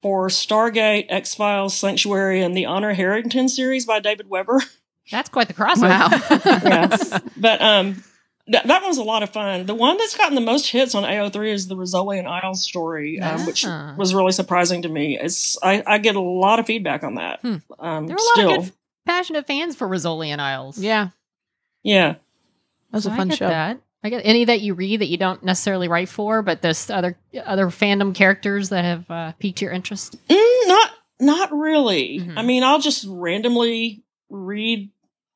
[0.01, 4.61] for Stargate, X Files, Sanctuary, and the Honor Harrington series by David Weber.
[5.09, 5.89] That's quite the crossover.
[6.63, 7.19] yeah.
[7.37, 8.03] But um,
[8.49, 9.65] th- that was a lot of fun.
[9.65, 13.19] The one that's gotten the most hits on AO3 is the Rizzoli and Isles story,
[13.19, 15.17] um, which was really surprising to me.
[15.19, 17.41] It's I, I get a lot of feedback on that.
[17.41, 17.55] Hmm.
[17.79, 18.73] Um, There are a still, lot of good,
[19.05, 20.77] passionate fans for Rizzoli and Isles.
[20.77, 21.09] Yeah,
[21.83, 22.13] yeah.
[22.13, 22.17] that
[22.93, 23.47] was a fun get show.
[23.47, 23.79] That.
[24.03, 27.17] I get any that you read that you don't necessarily write for, but there's other
[27.45, 30.15] other fandom characters that have uh, piqued your interest.
[30.27, 32.19] Mm, not not really.
[32.19, 32.33] Mhm.
[32.35, 34.89] I mean, I'll just randomly read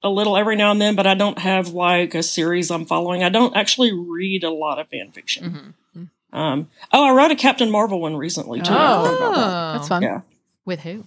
[0.06, 3.24] a little every now and then, but I don't have like a series I'm following.
[3.24, 5.74] I don't actually read a lot of fan fiction.
[5.96, 6.38] Mm-hmm.
[6.38, 8.72] Um, oh, I wrote a Captain Marvel one recently too.
[8.74, 9.74] I forgot about that.
[9.78, 10.02] That's fun.
[10.04, 10.22] Yeah.
[10.66, 11.06] With who?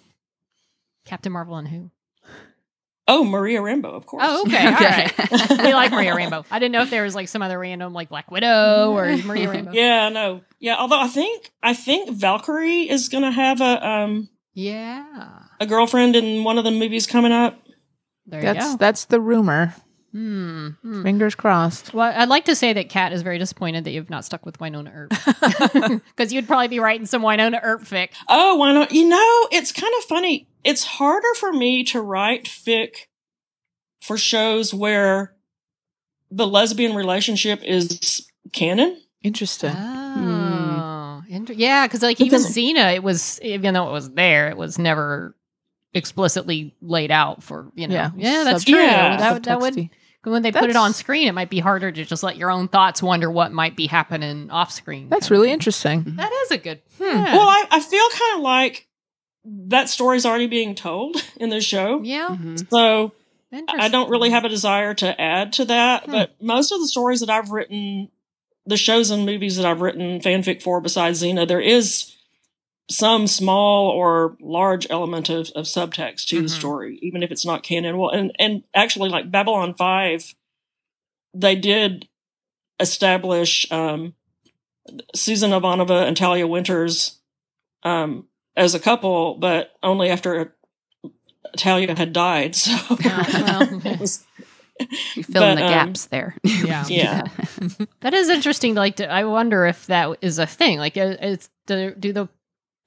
[1.04, 1.90] Captain Marvel and who?
[3.10, 4.22] Oh, Maria Rambeau, of course.
[4.26, 4.66] Oh, okay.
[4.66, 5.10] All Okay.
[5.18, 5.50] right.
[5.62, 6.44] we like Maria Rambeau.
[6.50, 9.48] I didn't know if there was like some other random like Black Widow or Maria
[9.48, 9.72] Rambeau.
[9.74, 10.42] Yeah, no.
[10.60, 15.06] Yeah, although I think I think Valkyrie is gonna have a um Yeah.
[15.60, 17.58] a girlfriend in one of the movies coming up.
[18.28, 18.76] There That's you go.
[18.76, 19.74] that's the rumor.
[20.12, 20.68] Hmm.
[20.82, 21.02] hmm.
[21.02, 21.92] Fingers crossed.
[21.92, 24.58] Well, I'd like to say that Kat is very disappointed that you've not stuck with
[24.58, 28.10] Wynonna Earp because you'd probably be writing some Wynonna Earp fic.
[28.28, 28.92] Oh, why not?
[28.92, 30.48] You know, it's kind of funny.
[30.64, 33.06] It's harder for me to write fic
[34.00, 35.34] for shows where
[36.30, 39.00] the lesbian relationship is canon.
[39.22, 39.74] Interesting.
[39.76, 44.48] Oh, inter- yeah, because like even Because- Xena, it was even though it was there,
[44.48, 45.34] it was never
[45.94, 47.94] explicitly laid out for you know.
[47.94, 48.10] Yeah.
[48.16, 48.76] Yeah, that's true.
[48.78, 49.16] Yeah.
[49.16, 49.90] That, would, that would
[50.24, 52.68] when they put it on screen, it might be harder to just let your own
[52.68, 55.08] thoughts wonder what might be happening off screen.
[55.08, 56.04] That's really interesting.
[56.16, 56.82] That is a good.
[56.98, 57.04] Hmm.
[57.04, 57.36] yeah.
[57.36, 58.86] Well, I, I feel kind of like
[59.44, 62.02] that story's already being told in the show.
[62.02, 62.68] yeah, Mhm.
[62.70, 63.12] So.
[63.50, 66.10] I don't really have a desire to add to that, Hmm.
[66.12, 68.10] but most of the stories that I've written,
[68.66, 72.14] the shows and movies that I've written fanfic for besides Xena, there is
[72.90, 76.58] some small or large element of, of subtext to the Mhm.
[76.58, 77.98] story, even if it's not canon.
[77.98, 80.34] Well, and, and actually, like Babylon 5,
[81.34, 82.08] they did
[82.80, 84.14] establish um,
[85.14, 87.18] Susan Ivanova and Talia Winters
[87.82, 90.54] um, as a couple, but only after
[91.56, 92.56] Talia had died.
[92.64, 94.24] So well, was
[95.16, 96.36] You fill in the um, gaps there.
[96.44, 96.86] Yeah.
[96.88, 97.22] Yeah.
[98.00, 98.74] That is interesting.
[98.74, 100.78] Like, to, I wonder if that is a thing.
[100.78, 102.28] Like, it's do, do the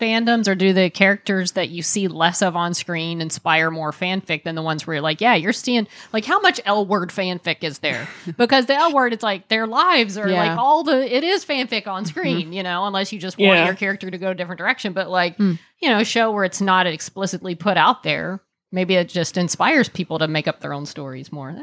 [0.02, 4.44] fandoms or do the characters that you see less of on screen inspire more fanfic
[4.44, 7.64] than the ones where you're like, yeah, you're seeing like how much L word fanfic
[7.64, 8.08] is there?
[8.38, 10.38] Because the L word, it's like their lives are Yeah.
[10.48, 13.66] like all the it is fanfic on screen, you know, unless you just want Yeah.
[13.66, 14.94] your character to go a different direction.
[14.94, 15.54] But like, Hmm.
[15.80, 19.90] you know, a show where it's not explicitly put out there, maybe it just inspires
[19.90, 21.56] people to make up their own stories more.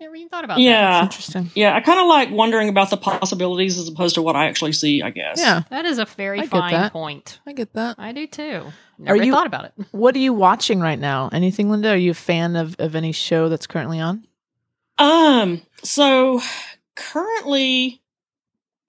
[0.00, 0.62] Never even thought about that.
[0.62, 1.02] yeah.
[1.02, 1.50] Interesting.
[1.54, 4.72] Yeah, I kind of like wondering about the possibilities as opposed to what I actually
[4.72, 5.38] see, I guess.
[5.38, 7.38] Yeah, That is a very I fine point.
[7.46, 7.96] I get that.
[7.98, 8.64] I do too.
[8.98, 9.72] Never you- thought about it.
[9.92, 11.28] What are you watching right now?
[11.32, 11.90] Anything, Linda?
[11.90, 14.24] Are you a fan of, of any show that's currently on?
[14.98, 16.40] Um, so
[16.94, 18.00] currently,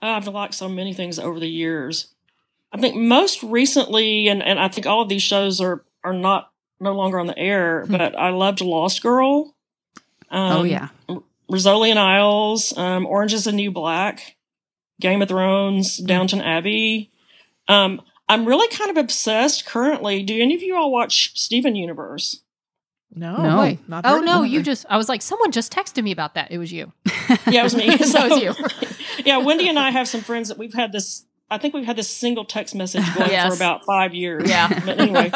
[0.01, 2.13] I've liked so many things over the years.
[2.73, 6.51] I think most recently, and, and I think all of these shows are, are not
[6.79, 7.91] no longer on the air, Hmm.
[7.91, 9.55] but I loved Lost Girl.
[10.31, 10.87] Um, oh yeah.
[11.51, 14.37] Rizzoli and Isles, um, Orange is the New Black,
[15.01, 17.11] Game of Thrones, Downton Abbey.
[17.67, 20.23] Um, I'm really kind of obsessed currently.
[20.23, 22.43] Do any of you all watch Steven Universe?
[23.13, 23.59] No, No.
[23.59, 23.89] Wait.
[23.89, 26.49] not Oh no, you just I was like, someone just texted me about that.
[26.49, 26.93] It was you.
[27.47, 27.97] Yeah, it was me.
[28.05, 28.95] So it was you.
[29.25, 31.25] yeah, Wendy and I have some friends that we've had this.
[31.49, 33.49] I think we've had this single text message going Yes.
[33.49, 34.49] for about five years.
[34.49, 34.69] Yeah.
[34.85, 35.29] But anyway,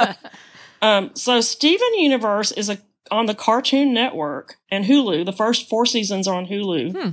[0.82, 2.78] um, so Steven Universe is a
[3.12, 5.26] on the Cartoon Network and Hulu.
[5.26, 6.92] The first four seasons are on Hulu.
[6.92, 7.10] Hmm.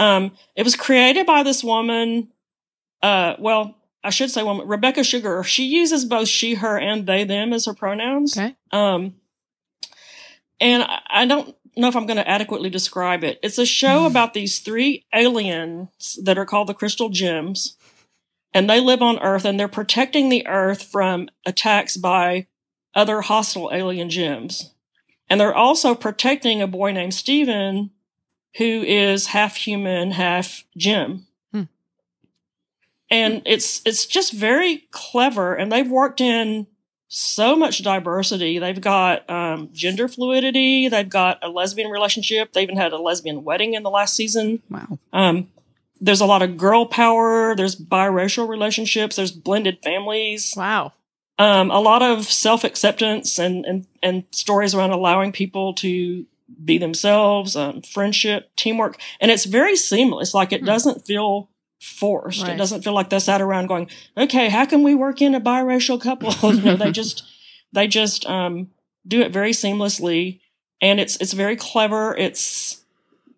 [0.00, 2.28] Um, it was created by this woman.
[3.02, 5.42] Uh, well, I should say woman, Rebecca Sugar.
[5.42, 8.36] She uses both she, her, and they, them as her pronouns.
[8.36, 8.54] Okay.
[8.70, 9.16] Um,
[10.60, 13.38] and I, I don't know if I'm going to adequately describe it.
[13.42, 17.76] It's a show about these three aliens that are called the Crystal Gems,
[18.54, 22.46] and they live on Earth, and they're protecting the Earth from attacks by
[22.94, 24.72] other hostile alien gems.
[25.28, 27.90] And they're also protecting a boy named Steven,
[28.58, 31.26] who is half human, half Gem.
[31.52, 31.62] Hmm.
[33.10, 36.66] And it's it's just very clever, and they've worked in
[37.08, 38.58] so much diversity.
[38.58, 40.88] They've got um, gender fluidity.
[40.88, 42.52] They've got a lesbian relationship.
[42.52, 44.62] They even had a lesbian wedding in the last season.
[44.68, 44.98] Wow.
[45.12, 45.48] Um,
[46.00, 47.54] there's a lot of girl power.
[47.54, 49.16] There's biracial relationships.
[49.16, 50.54] There's blended families.
[50.56, 50.92] Wow.
[51.38, 56.24] Um, a lot of self acceptance and, and and stories around allowing people to
[56.64, 57.54] be themselves.
[57.56, 60.32] Um, friendship, teamwork, and it's very seamless.
[60.32, 60.66] Like it Hmm.
[60.66, 62.48] doesn't feel forced.
[62.48, 65.40] It doesn't feel like they sat around going, "Okay, how can we work in a
[65.40, 67.22] biracial couple?" you know, they just
[67.72, 68.70] they just um,
[69.06, 70.40] do it very seamlessly,
[70.80, 72.16] and it's it's very clever.
[72.16, 72.82] It's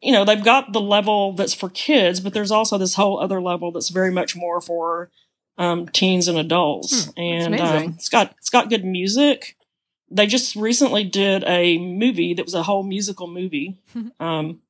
[0.00, 3.40] you know they've got the level that's for kids, but there's also this whole other
[3.42, 5.10] level that's very much more for
[5.58, 9.56] um, teens and adults, Hmm, and um, it's got it's got good music.
[10.10, 13.78] They just recently did a movie that was a whole musical movie,
[14.20, 14.60] um,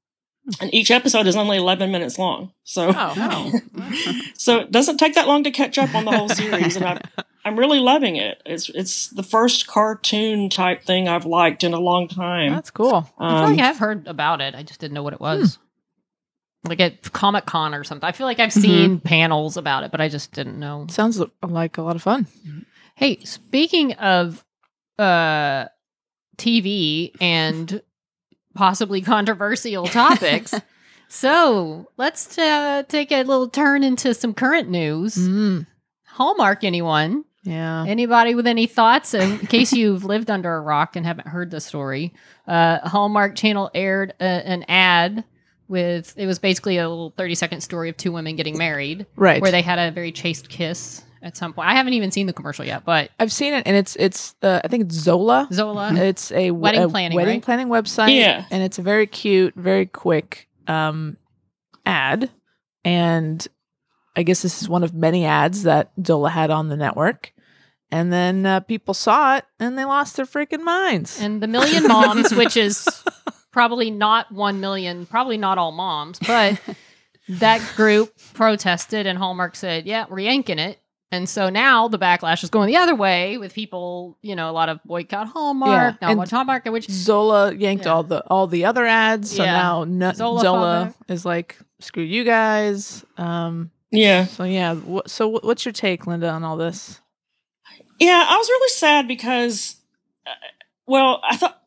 [0.61, 2.53] and each episode is only 11 minutes long.
[2.65, 3.53] So Oh,
[4.35, 6.99] so it doesn't take that long to catch up on the whole series, and I'm
[7.45, 8.43] I'm really loving it.
[8.45, 12.53] It's it's the first cartoon type thing I've liked in a long time.
[12.53, 13.09] that's cool.
[13.19, 14.55] I feel Um, like I've heard about it.
[14.55, 15.59] I just didn't know what it was.
[16.65, 18.07] Like at Comic Con or something.
[18.07, 18.61] I feel like I've Mhm.
[18.61, 20.87] seen panels about it, but I just didn't know.
[20.91, 22.27] Sounds like a lot of fun.
[22.97, 24.45] Hey, speaking of
[24.99, 25.67] uh
[26.37, 27.81] TV and
[28.55, 30.53] possibly controversial topics,
[31.09, 35.17] so let's uh, take a little turn into some current news.
[35.17, 35.67] Mm,
[36.07, 37.25] Hallmark, anyone?
[37.45, 37.85] yeah.
[37.87, 39.15] Anybody with any thoughts?
[39.15, 42.13] In case you've lived under a rock and haven't heard the story,
[42.47, 45.25] uh, Hallmark Channel aired a, an ad
[45.69, 49.41] with it was basically a little thirty second story of two women getting married, Right.
[49.43, 51.69] where they had a very chaste kiss at some point.
[51.69, 54.61] I haven't even seen the commercial yet, but I've seen it, and it's it's uh,
[54.65, 55.49] I think it's Zola.
[55.53, 57.43] Zola, It's a Wedding a planning, wedding right?
[57.45, 58.17] planning website.
[58.17, 58.45] Yeah.
[58.51, 61.17] and it's a very cute, very quick um,
[61.85, 62.31] ad,
[62.85, 63.47] and
[64.17, 67.33] I guess this is one of many ads that Zola had on the network.
[67.91, 71.19] And then uh, people saw it, and they lost their freaking minds.
[71.23, 72.87] and the Million Moms, which is
[73.59, 76.61] probably not one million, probably not all moms, but
[77.29, 80.79] that group protested, and Hallmark said, "Yeah, we're yanking it."
[81.11, 84.53] And so now the backlash is going the other way with people, you know, a
[84.53, 87.93] lot of boycott Hallmark, Yeah, not and watch Hallmark, which Zola yanked Yeah.
[87.95, 89.53] all the all the other ads, so Yeah.
[89.53, 95.33] now no, Zola Zola, is like, "Screw you guys." Um, yeah, so yeah, wh- so
[95.33, 97.01] wh- what's your take, Linda, on all this?
[97.99, 98.25] yeah.
[98.29, 99.77] I was really sad because,
[100.27, 100.31] uh,
[100.87, 101.61] well, I thought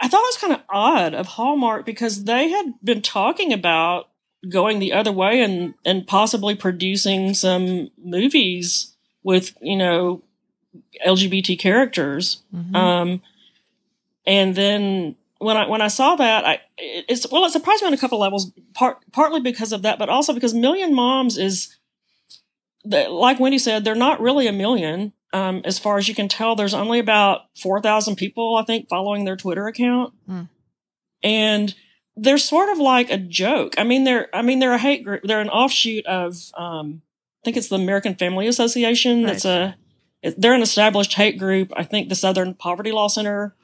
[0.00, 4.08] I thought it was kind of odd of Hallmark because they had been talking about
[4.48, 10.22] going the other way and and possibly producing some movies with you know
[11.06, 12.42] LGBT characters.
[12.54, 12.74] Mhm.
[12.74, 13.22] Um,
[14.26, 17.88] and then when I when I saw that, I it- it's well, it surprised me
[17.88, 18.52] on a couple levels.
[18.72, 21.76] Part partly because of that, but also because Million Moms is,
[22.84, 25.12] like Wendy said, they're not really a million.
[25.32, 28.88] Um, as far as you can tell, there's only about four thousand people, I think,
[28.88, 30.42] following their Twitter account, Hmm.
[31.22, 31.74] and
[32.16, 33.74] they're sort of like a joke.
[33.78, 35.22] I mean, they're I mean they're a hate group.
[35.24, 39.22] They're an offshoot of um, I think it's the American Family Association.
[39.22, 39.76] That's a
[40.36, 41.72] they're an established hate group.
[41.76, 43.54] I think the Southern Poverty Law Center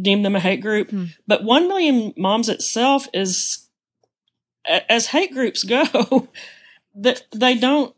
[0.00, 0.90] deemed them a hate group.
[0.90, 1.04] Hmm.
[1.26, 3.68] But One Million Moms itself is,
[4.66, 6.28] as hate groups go,
[6.96, 7.94] that they don't.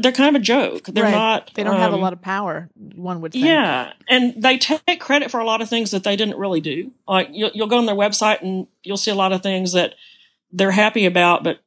[0.00, 0.84] They're kind of a joke.
[0.86, 1.10] They're Right.
[1.10, 1.50] not.
[1.54, 2.70] They don't have a um, lot of power.
[2.94, 3.44] One would think.
[3.44, 6.92] yeah, and they take credit for a lot of things that they didn't really do.
[7.06, 9.94] Like you'll, you'll go on their website and you'll see a lot of things that
[10.50, 11.58] they're happy about, but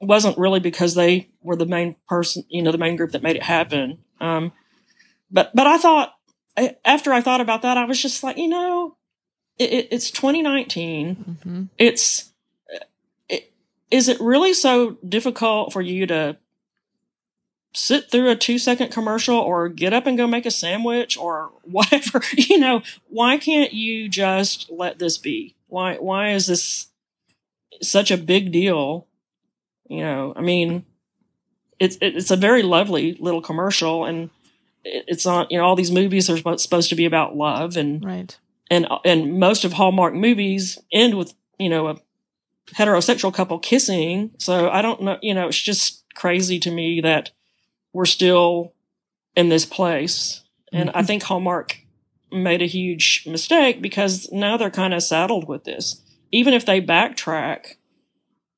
[0.00, 3.36] wasn't really because they were the main person, you know, the main group that made
[3.36, 3.98] it happen.
[4.20, 4.52] Um,
[5.30, 6.14] but but I thought
[6.84, 8.96] after I thought about that, I was just like, you know,
[9.58, 11.38] it, it, it's 2019.
[11.42, 12.32] hmm It's
[13.28, 13.52] it,
[13.90, 16.36] is it really so difficult for you to
[17.74, 21.50] sit through a two second commercial or get up and go make a sandwich or
[21.62, 26.88] whatever you know why can't you just let this be why why is this
[27.80, 29.06] such a big deal
[29.88, 30.84] you know i mean
[31.78, 34.30] it's it's a very lovely little commercial and
[34.84, 38.04] it's on you know all these movies are supposed supposed to be about love and
[38.04, 38.36] Right.
[38.70, 41.96] and and most of Hallmark movies end with you know a
[42.74, 44.30] heterosexual couple kissing.
[44.38, 47.30] So I don't know, you know, it's just crazy to me that
[47.92, 48.72] we're still
[49.36, 51.78] in this place, and I think Hallmark
[52.32, 56.02] made a huge mistake because now they're kind of saddled with this.
[56.30, 57.74] Even if they backtrack,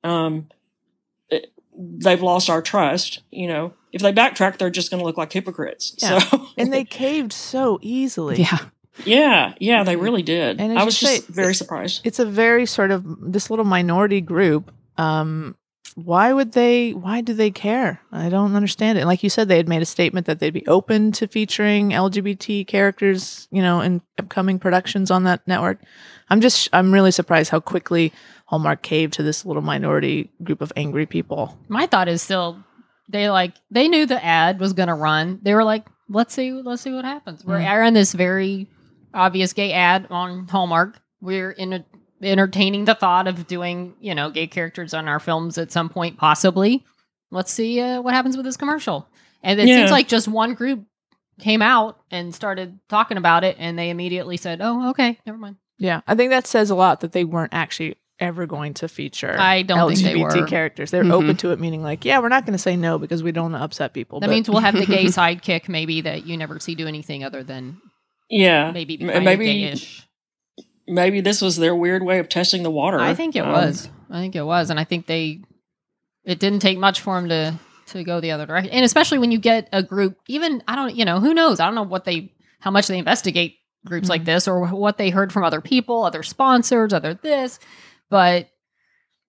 [0.05, 0.49] um,
[1.29, 3.23] it, they've lost our trust.
[3.31, 5.97] You know, if they backtrack, they're just going to look like hypocrites.
[5.99, 6.19] Yeah.
[6.21, 8.37] So And they caved so easily.
[8.43, 8.59] yeah,
[9.05, 10.61] Yeah, yeah, they really did.
[10.61, 12.03] And I you was say, just very surprised.
[12.05, 14.73] It's a very sort of this little minority group.
[14.97, 15.57] Um,
[15.95, 16.93] why would they?
[16.93, 18.01] Why do they care?
[18.11, 19.03] I don't understand it.
[19.03, 21.91] And like you said, they had made a statement that they'd be open to featuring
[21.91, 25.79] LGBT characters, you know, in upcoming productions on that network.
[26.31, 28.13] I'm just, I'm really surprised how quickly
[28.47, 31.57] Hallmark caved to this little minority group of angry people.
[31.69, 32.63] my thought is still
[33.09, 35.39] they like they knew the ad was going to run.
[35.43, 37.45] They were like, let's see, let's see what happens.
[37.45, 38.69] We're airing this very
[39.13, 40.99] obvious gay ad on Hallmark.
[41.21, 41.85] We're in a
[42.23, 46.17] entertaining the thought of doing, you know, gay characters on our films at some point,
[46.17, 46.85] possibly.
[47.31, 49.09] Let's see uh, what happens with this commercial.
[49.43, 49.77] And it Yeah.
[49.79, 50.85] seems like just one group
[51.41, 55.57] came out and started talking about it, and they immediately said, "Oh, okay, never mind."
[55.79, 59.35] Yeah, I think that says a lot that they weren't actually ever going to feature
[59.37, 60.47] I don't think they LGBT were.
[60.47, 60.93] characters.
[60.93, 61.11] They're Mhm.
[61.11, 63.51] open to it, meaning like, yeah, we're not going to say no because we don't
[63.51, 64.21] want to upset people.
[64.21, 67.25] That but- means we'll have the gay sidekick, maybe that you never see do anything
[67.25, 67.79] other than
[68.31, 68.71] Yeah.
[68.71, 70.04] maybe be M- kind of maybe gayish.
[70.87, 72.99] Maybe this was their weird way of testing the water.
[73.01, 73.89] I think it Um, was.
[74.11, 75.41] I think it was, and I think they.
[76.25, 77.55] It didn't take much for them to
[77.93, 80.17] to go the other direction, and especially when you get a group.
[80.27, 81.61] Even I don't, you know, who knows?
[81.61, 84.27] I don't know what they, how much they investigate groups like Mhm.
[84.27, 87.59] this, or what they heard from other people, other sponsors, other this,
[88.09, 88.49] but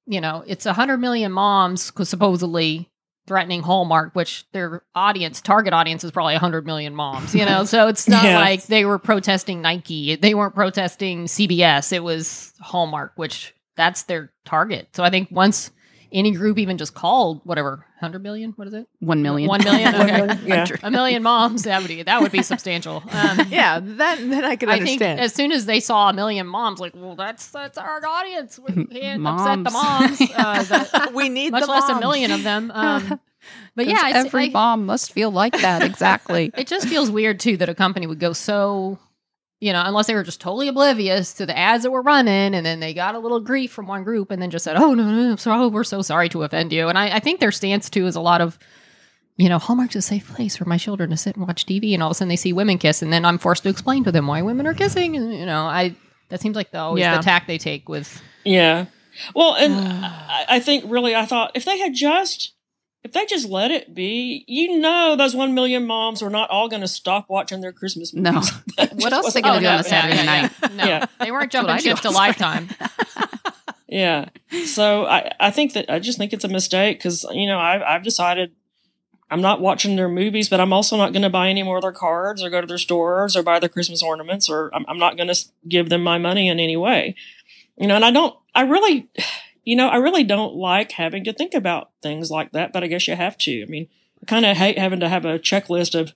[0.07, 2.89] you know, it's a hundred million moms supposedly
[3.27, 7.33] threatening Hallmark, which their audience, target audience, is probably a hundred million moms.
[7.33, 8.37] You know, so it's not Yeah.
[8.39, 10.15] like they were protesting Nike.
[10.15, 11.91] They weren't protesting CBS.
[11.91, 14.89] It was Hallmark, which that's their target.
[14.93, 15.71] So I think once
[16.15, 18.87] any group even just called whatever hundred million, what is it?
[18.99, 19.47] One million.
[19.47, 19.93] One million.
[19.95, 20.05] Okay.
[20.25, 20.65] million, yeah.
[20.83, 21.63] A million moms.
[21.63, 23.03] That would be that would be substantial.
[23.11, 25.19] Um, yeah, that then I can I think understand.
[25.19, 28.59] as soon as they saw a million moms, like, well, that's that's our audience.
[28.59, 30.19] We can't upset the Moms.
[30.19, 30.31] moms.
[30.35, 32.71] Uh, that- we need much the less a million of them.
[32.71, 33.19] Um,
[33.75, 35.83] but yeah every I- mom must feel like that.
[35.83, 36.51] Exactly.
[36.57, 38.97] it just feels weird too that a company would go so,
[39.59, 42.65] you know, unless they were just totally oblivious to the ads that were running, and
[42.65, 45.03] then they got a little grief from one group, and then just said, "Oh no,
[45.03, 47.89] no, no, so we're so sorry to offend you." And I, I think their stance
[47.89, 48.57] too is a lot of.
[49.37, 52.01] You know, Hallmark's a safe place for my children to sit and watch TV, and
[52.01, 54.11] all of a sudden they see women kiss, and then I'm forced to explain to
[54.13, 55.17] them why women are kissing.
[55.17, 55.93] And you know, I
[56.29, 57.17] that seems like the always Yeah.
[57.17, 58.85] the tack they take with Yeah.
[59.33, 59.73] Well, and
[60.49, 62.53] I think really, I thought if they had just,
[63.05, 66.67] if they just let it be, you know, those one million moms are not all
[66.67, 68.51] going to stop watching their Christmas movies.
[68.77, 68.87] No.
[68.95, 69.83] What else wasn't they gonna gonna do on a.
[69.83, 70.51] Saturday yeah, night?
[70.61, 70.69] yeah.
[70.69, 71.05] No, Yeah.
[71.19, 72.69] they weren't jumping I do ship to on Lifetime.
[73.87, 74.29] Yeah.
[74.65, 77.81] So I, I think that I just think it's a mistake because you know I've
[77.83, 78.51] I've decided
[79.29, 81.83] I'm not watching their movies, but I'm also not going to buy any more of
[81.83, 84.97] their cards or go to their stores or buy their Christmas ornaments or I'm, I'm
[84.97, 87.15] not going to give them my money in any way.
[87.77, 88.35] You know, and I don't.
[88.53, 89.07] I really,
[89.65, 92.71] you know, I really don't like having to think about things like that.
[92.71, 93.61] But I guess you have to.
[93.61, 93.87] I mean,
[94.21, 96.13] I kind of hate having to have a checklist of.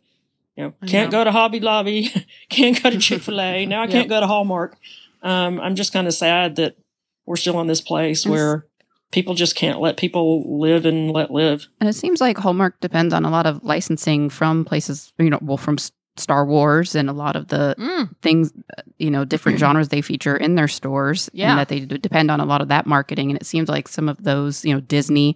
[0.55, 1.19] You know, can't know.
[1.19, 2.11] go to Hobby Lobby,
[2.49, 3.65] can't go to Chick Fil A.
[3.65, 3.91] Now I Yep.
[3.91, 4.75] can't go to Hallmark.
[5.21, 6.75] Um, I'm just kind of sad that
[7.25, 8.31] we're still in this place Yes.
[8.31, 8.65] where
[9.11, 11.67] people just can't let people live and let live.
[11.79, 15.39] And it seems like Hallmark depends on a lot of licensing from places, you know,
[15.41, 15.77] well, from
[16.19, 20.01] Star Wars and a lot of the Mm, things, uh, you know, different genres they
[20.01, 21.29] feature in their stores.
[21.33, 21.51] Yeah.
[21.51, 23.31] And that they depend on a lot of that marketing.
[23.31, 25.35] And it seems like some of those, you know, Disney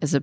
[0.00, 0.22] is a,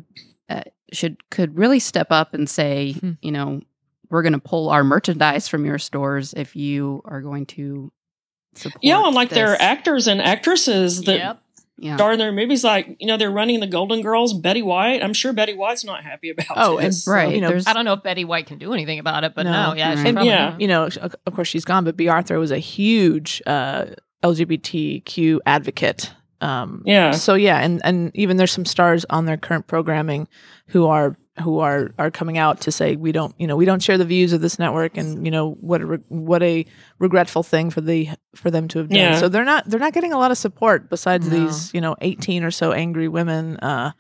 [0.50, 0.62] uh,
[0.94, 3.12] should, could really step up and say, Hmm.
[3.22, 3.62] you know,
[4.10, 7.92] we're going to pull our merchandise from your stores if you are going to
[8.54, 8.84] support.
[8.84, 11.42] Yeah, and like there are actors and actresses that yep.
[11.78, 11.96] Yeah.
[11.98, 12.64] star in their movies.
[12.64, 14.34] Like you know, they're running the Golden Girls.
[14.34, 15.04] Betty White.
[15.04, 16.46] I'm sure Betty White's not happy about.
[16.46, 16.54] It.
[16.56, 17.06] Oh, and this.
[17.08, 17.34] Right.
[17.36, 19.52] you know, I don't know if Betty White can do anything about it, but No.
[19.72, 20.14] no, yeah, Right.
[20.14, 20.50] probably Yeah.
[20.52, 20.62] not.
[20.62, 23.88] you know, of course she's gone, but Bea Arthur was a huge uh,
[24.24, 26.14] LGBTQ advocate.
[26.42, 27.12] Um, Yeah.
[27.12, 30.28] So yeah, and and even there's some stars on their current programming
[30.68, 33.84] who are who are are coming out to say we don't you know we don't
[33.84, 36.66] share the views of this network and you know what a re- what a
[37.00, 38.98] regretful thing for the for them to have done.
[38.98, 39.18] Yeah.
[39.20, 41.38] So they're not they're not getting a lot of support besides No.
[41.46, 43.92] these you know 18 or so angry women uh,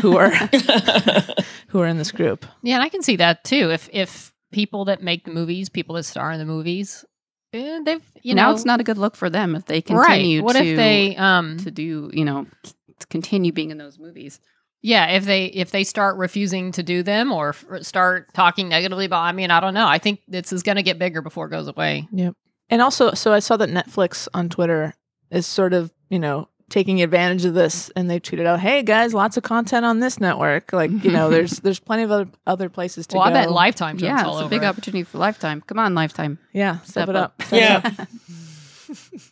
[0.00, 0.30] who are
[1.68, 2.44] who are in this group.
[2.62, 3.70] Yeah, and I can see that too.
[3.70, 7.04] If if people that make the movies, people that star in the movies,
[7.52, 10.40] eh, they've you now know it's not a good look for them if they continue
[10.40, 10.44] right.
[10.44, 14.40] What to, if they um to do, you know, to continue being in those movies.
[14.82, 19.04] Yeah if they if they start refusing to do them or f- start talking negatively
[19.04, 19.86] about I mean I don't know.
[19.86, 22.08] I think this is going to get bigger before it goes away.
[22.12, 22.34] Yep.
[22.70, 24.94] And also, so I saw that Netflix on Twitter
[25.30, 29.12] is sort of, you know, taking advantage of this, and they tweeted out, "Hey guys,
[29.12, 30.72] lots of content on this network.
[30.72, 33.30] Like, you know, there's there's plenty of other other places to Well, go.
[33.30, 35.62] I bet Lifetime jumps Yeah, all it's a over big opportunity for Lifetime.
[35.66, 36.38] Come on, Lifetime.
[36.52, 37.34] yeah, step, Step it up.
[37.40, 37.52] up.
[37.52, 37.90] Yeah.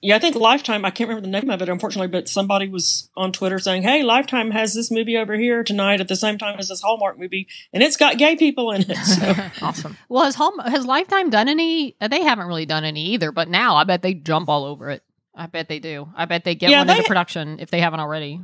[0.03, 0.85] yeah, I think Lifetime.
[0.85, 4.03] I can't remember the name of it, unfortunately, but somebody was on Twitter saying, "Hey,
[4.03, 7.47] Lifetime has this movie over here tonight at the same time as this Hallmark movie,
[7.73, 9.35] and it's got gay people in it." So,
[9.67, 9.97] awesome.
[10.09, 11.97] Well, has Home has Lifetime done any?
[12.01, 13.33] uh, They haven't really done any either.
[13.33, 15.03] But now I bet they jump all over it.
[15.35, 16.09] I bet they do.
[16.17, 18.41] I bet they get Yeah, one they- into production if they haven't already.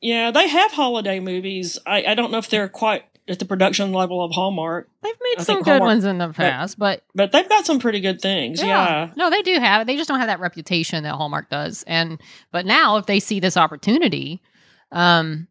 [0.00, 1.78] yeah, they have holiday movies.
[1.86, 5.34] I, I don't know if they're quite at the production level of Hallmark, They've made
[5.38, 8.00] I some think good Hallmark- ones in the past, but but they've got some pretty
[8.00, 8.62] good things.
[8.62, 9.10] Yeah.
[9.16, 9.86] No, they do have.
[9.86, 11.84] They just don't have that reputation that Hallmark does.
[11.86, 12.20] And
[12.52, 14.42] but now if they see this opportunity,
[14.92, 15.46] um,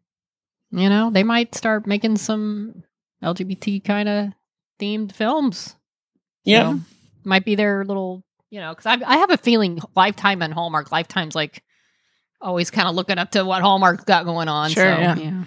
[0.70, 2.84] you know, they might start making some
[3.24, 4.28] LGBT kind of
[4.78, 5.74] themed films.
[6.44, 6.74] Yeah.
[6.74, 6.80] So,
[7.24, 10.92] might be their little, you know, because I I have a feeling Lifetime and Hallmark,
[10.92, 11.62] Lifetime's like
[12.40, 14.70] always kind of looking up to what Hallmark's got going on.
[14.70, 15.16] Sure, so yeah.
[15.16, 15.44] Yeah.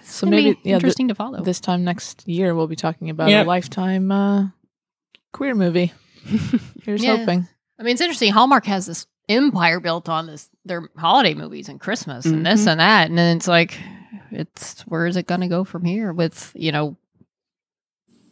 [0.00, 1.42] It's So maybe yeah, th- interesting to follow.
[1.42, 3.46] this time next year we'll be talking about Yep.
[3.46, 4.46] a lifetime uh,
[5.32, 5.92] queer movie.
[6.82, 7.16] Here's Yeah.
[7.16, 7.48] hoping.
[7.78, 8.32] I mean, it's interesting.
[8.32, 12.72] Hallmark has this empire built on this their holiday movies and Christmas and this Mhm.
[12.72, 13.76] and that, and then it's like,
[14.30, 16.12] it's where is it going to go from here?
[16.12, 16.96] With you know,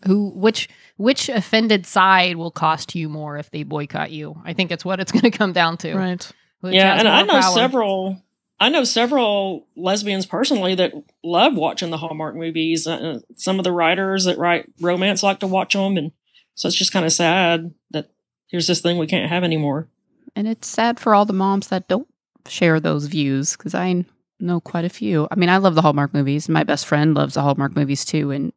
[0.06, 4.40] who which which offended side will cost you more if they boycott you?
[4.44, 5.94] I think it's what it's going to come down to.
[5.94, 6.32] Right.
[6.60, 7.54] Which yeah, and I know power.
[7.54, 8.22] several.
[8.60, 10.92] I know several lesbians personally that
[11.24, 12.86] love watching the Hallmark movies.
[12.86, 16.12] Uh, some of the writers that write romance like to watch them, and
[16.54, 18.10] so it's just kind of sad that
[18.48, 19.88] here's this thing we can't have anymore.
[20.36, 22.06] And it's sad for all the moms that don't
[22.46, 24.04] share those views because I
[24.38, 25.26] know quite a few.
[25.30, 26.48] I mean, I love the Hallmark movies.
[26.48, 28.30] My best friend loves the Hallmark movies too.
[28.30, 28.52] And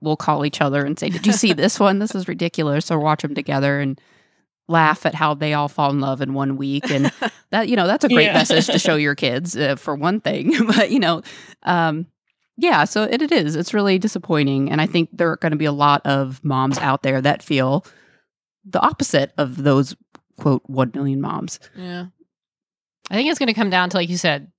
[0.00, 1.98] we'll call each other and say, Did you see this one?
[1.98, 2.90] This is ridiculous.
[2.90, 4.00] Or watch them together and
[4.68, 6.90] laugh at how they all fall in love in one week.
[6.90, 7.10] And
[7.50, 8.34] that, you know, that's a great Yeah.
[8.34, 10.52] message to show your kids uh, for one thing.
[10.66, 11.22] but, you know,
[11.62, 12.06] um,
[12.56, 13.56] yeah, so it, it is.
[13.56, 14.70] It's really disappointing.
[14.70, 17.42] And I think there are going to be a lot of moms out there that
[17.42, 17.84] feel
[18.64, 19.96] the opposite of those
[20.38, 21.60] quote 1 million moms.
[21.74, 22.06] Yeah.
[23.10, 24.50] I think it's going to come down to, like you said,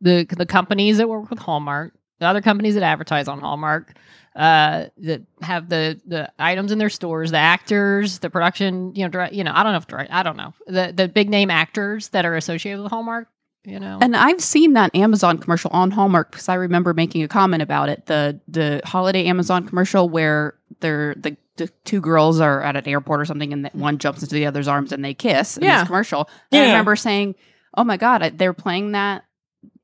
[0.00, 3.94] the the companies that work with Hallmark, the other companies that advertise on Hallmark,
[4.36, 9.08] uh, that have the the items in their stores, the actors, the production, you know,
[9.08, 11.50] direct, you know, I don't know if direct, I don't know the the big name
[11.50, 13.28] actors that are associated with Hallmark,
[13.64, 17.28] you know, And I've seen that Amazon commercial on Hallmark because I remember making a
[17.28, 18.06] comment about it.
[18.06, 23.20] The the holiday Amazon commercial where they're the the two girls are at an airport
[23.20, 25.56] or something, and one jumps into the other's arms and they kiss.
[25.56, 25.80] In Yeah.
[25.80, 26.28] this commercial.
[26.52, 27.34] And I remember saying,
[27.76, 29.24] "Oh my god, I- they're playing that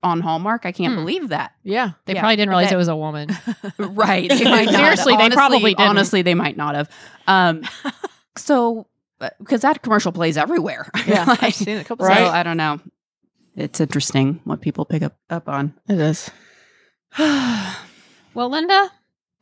[0.05, 0.65] on Hallmark.
[0.67, 1.01] I can't Hmm.
[1.01, 1.93] believe that." Yeah.
[2.05, 3.29] they yeah, probably didn't realize that- it was a woman.
[3.79, 4.29] right?
[4.29, 4.75] They might not.
[4.75, 5.89] Seriously, they Honestly- probably didn't.
[5.89, 6.91] Honestly, they might not have.
[7.27, 7.63] Um,
[8.37, 8.87] so
[9.39, 10.91] because that commercial plays everywhere.
[11.07, 11.25] Yeah.
[11.25, 12.19] Like, I've seen it a couple Right.
[12.19, 12.27] So.
[12.27, 12.79] I don't know.
[13.57, 15.75] It's interesting what people pick up up on.
[15.89, 16.31] It is.
[18.35, 18.91] Well, Linda,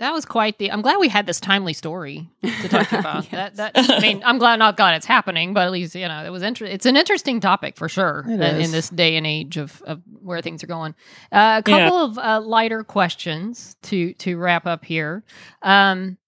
[0.03, 0.71] that was quite the.
[0.71, 3.25] I'm glad we had this timely story to talk about.
[3.33, 3.57] Yes.
[3.57, 6.25] That that I mean, I'm glad not God it's happening, but at least you know
[6.25, 6.75] it was interesting.
[6.75, 10.41] It's an interesting topic for sure uh, in this day and age of, of where
[10.43, 10.95] things are going.
[11.33, 12.05] Uh, a couple Yeah.
[12.05, 15.25] of uh, lighter questions to to wrap up here.
[15.63, 16.19] Um,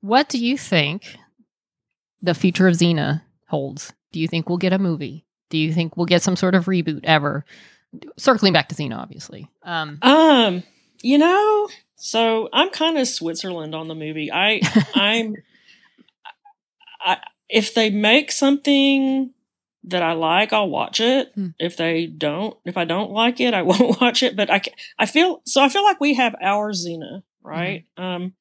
[0.00, 1.16] what do you think
[2.20, 3.92] the future of Xena holds?
[4.12, 5.24] Do you think we'll get a movie?
[5.50, 7.44] Do you think we'll get some sort of reboot ever?
[8.16, 9.48] Circling back to Xena, obviously.
[9.62, 10.62] Um, Um,
[11.02, 11.68] you know,
[12.04, 14.30] so I'm kind of Switzerland on the movie.
[14.30, 14.60] I
[14.94, 15.36] I'm
[17.00, 17.16] I
[17.48, 19.32] if they make something
[19.84, 21.32] that I like, I'll watch it.
[21.34, 21.48] Hmm.
[21.58, 24.36] If they don't, if I don't like it, I won't watch it.
[24.36, 24.60] But I
[24.98, 27.86] I feel so I feel like we have our Xena, right?
[27.96, 28.34] Um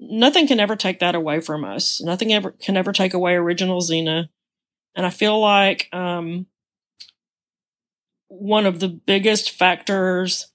[0.00, 2.00] nothing can ever take that away from us.
[2.02, 4.28] Nothing ever can ever take away original Xena.
[4.96, 6.46] And I feel like um
[8.26, 10.50] one of the biggest factors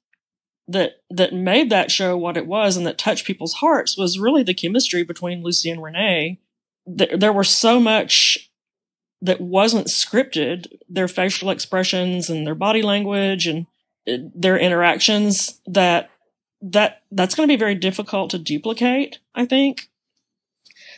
[0.69, 4.43] that that made that show what it was and that touched people's hearts was really
[4.43, 6.39] the chemistry between Lucy and Renee.
[6.85, 8.51] There, there was so much
[9.21, 10.67] that wasn't scripted.
[10.87, 13.65] Their facial expressions and their body language and
[14.07, 16.11] uh, their interactions that
[16.61, 19.19] that that's going to be very difficult to duplicate.
[19.33, 19.89] I think.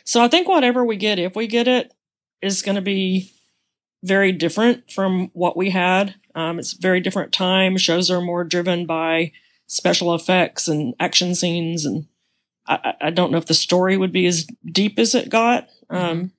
[0.04, 1.94] So I think whatever we get, if we get it,
[2.42, 3.32] is going to be
[4.04, 6.16] very different from what we had.
[6.34, 7.78] Um, it's very different time.
[7.78, 9.32] Shows are more driven by
[9.66, 12.06] special effects and action scenes, and
[12.66, 15.68] I, I- don't know if the story would be as deep as it got.
[15.90, 16.32] Um,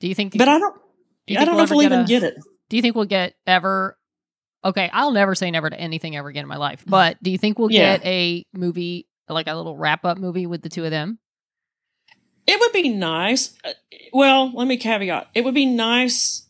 [0.00, 0.36] do you think?
[0.36, 0.74] but I don't.
[1.26, 2.34] do I don't know if ever we'll get even a- get it.
[2.68, 3.98] Do you think we'll get ever?
[4.64, 6.84] Okay, I'll never say never to anything ever again in my life.
[6.86, 7.96] But do you think we'll Yeah.
[7.96, 11.18] get a movie, like a little wrap up movie with the two of them?
[12.46, 13.56] It would be nice.
[13.64, 13.72] uh,
[14.12, 15.28] Well, let me caveat.
[15.34, 16.46] It would be nice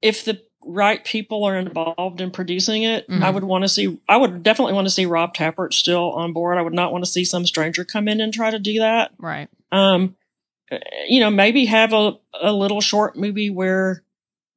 [0.00, 3.08] if the right people are involved in producing it.
[3.08, 3.22] Mhm.
[3.22, 3.98] I would want to see.
[4.08, 6.58] I would definitely want to see Rob Tapert still on board.
[6.58, 9.12] I would not want to see some stranger come in and try to do that.
[9.18, 9.48] Right.
[9.72, 10.16] um
[11.06, 14.02] you know maybe have a, a little short movie where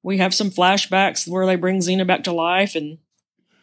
[0.01, 2.99] we have some flashbacks where they bring xena back to life and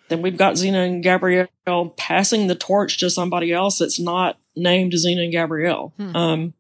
[0.09, 1.49] then we've got xena and gabrielle
[1.97, 6.17] passing the torch to somebody else that's not named xena and gabrielle Hmm.
[6.17, 6.55] um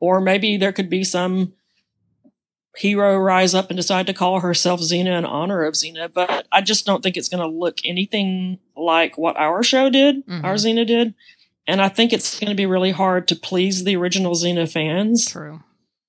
[0.00, 1.52] or maybe there could be some
[2.76, 6.60] hero rise up and decide to call herself xena in honor of xena but i
[6.60, 10.64] just don't think it's going to look anything like what our show did our Mhm.
[10.64, 11.14] xena did
[11.68, 15.26] and I think it's going to be really hard to please the original Xena fans.
[15.28, 15.64] True.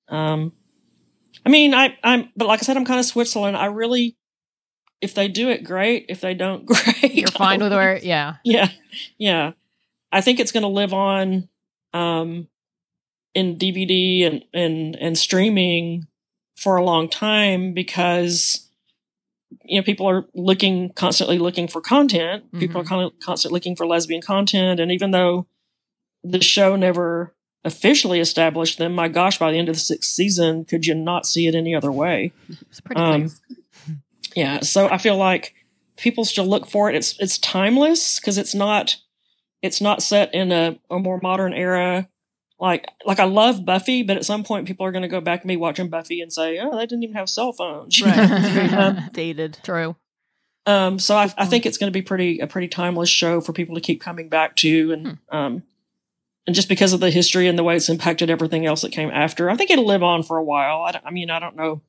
[0.07, 0.51] Um,
[1.43, 3.57] I mean, I, I'm, but like I said, I'm kind of Switzerland.
[3.57, 4.15] I really,
[5.01, 6.05] if they do it, great.
[6.09, 7.11] If they don't, great.
[7.15, 7.97] You're fine with where?
[7.97, 8.36] Yeah.
[8.43, 8.70] Yeah,
[9.18, 9.53] yeah.
[10.11, 11.49] I think it's going to live on,
[11.91, 12.47] um,
[13.34, 16.05] in DVD and and and streaming
[16.58, 18.68] for a long time because
[19.64, 22.43] you know, people are looking constantly looking for content.
[22.60, 25.47] People are con- constantly looking for lesbian content, and even though
[26.24, 27.34] the show never
[27.64, 31.26] officially established them, my gosh, by the end of the sixth season, could you not
[31.26, 32.34] see it any other way?
[32.49, 33.32] It's pretty Um.
[34.36, 35.53] Yeah, so I feel like
[35.95, 36.95] people still look for it.
[36.95, 38.97] It's it's timeless because it's not
[39.62, 42.08] it's not set in a, a more modern era.
[42.60, 45.41] Like like I love Buffy, but at some point people are going to go back
[45.41, 49.10] and be watching Buffy and say, "Oh, they didn't even have cell phones." Right.
[49.14, 49.60] Dated.
[49.64, 49.95] True.
[50.66, 53.53] Um, so I, I think it's going to be pretty a pretty timeless show for
[53.53, 55.36] people to keep coming back to, and Hmm.
[55.38, 55.64] um,
[56.47, 59.10] and just because of the history and the way it's impacted everything else that came
[59.12, 60.82] after, I think it'll live on for a while.
[60.82, 61.82] I, don't- I mean, I don't know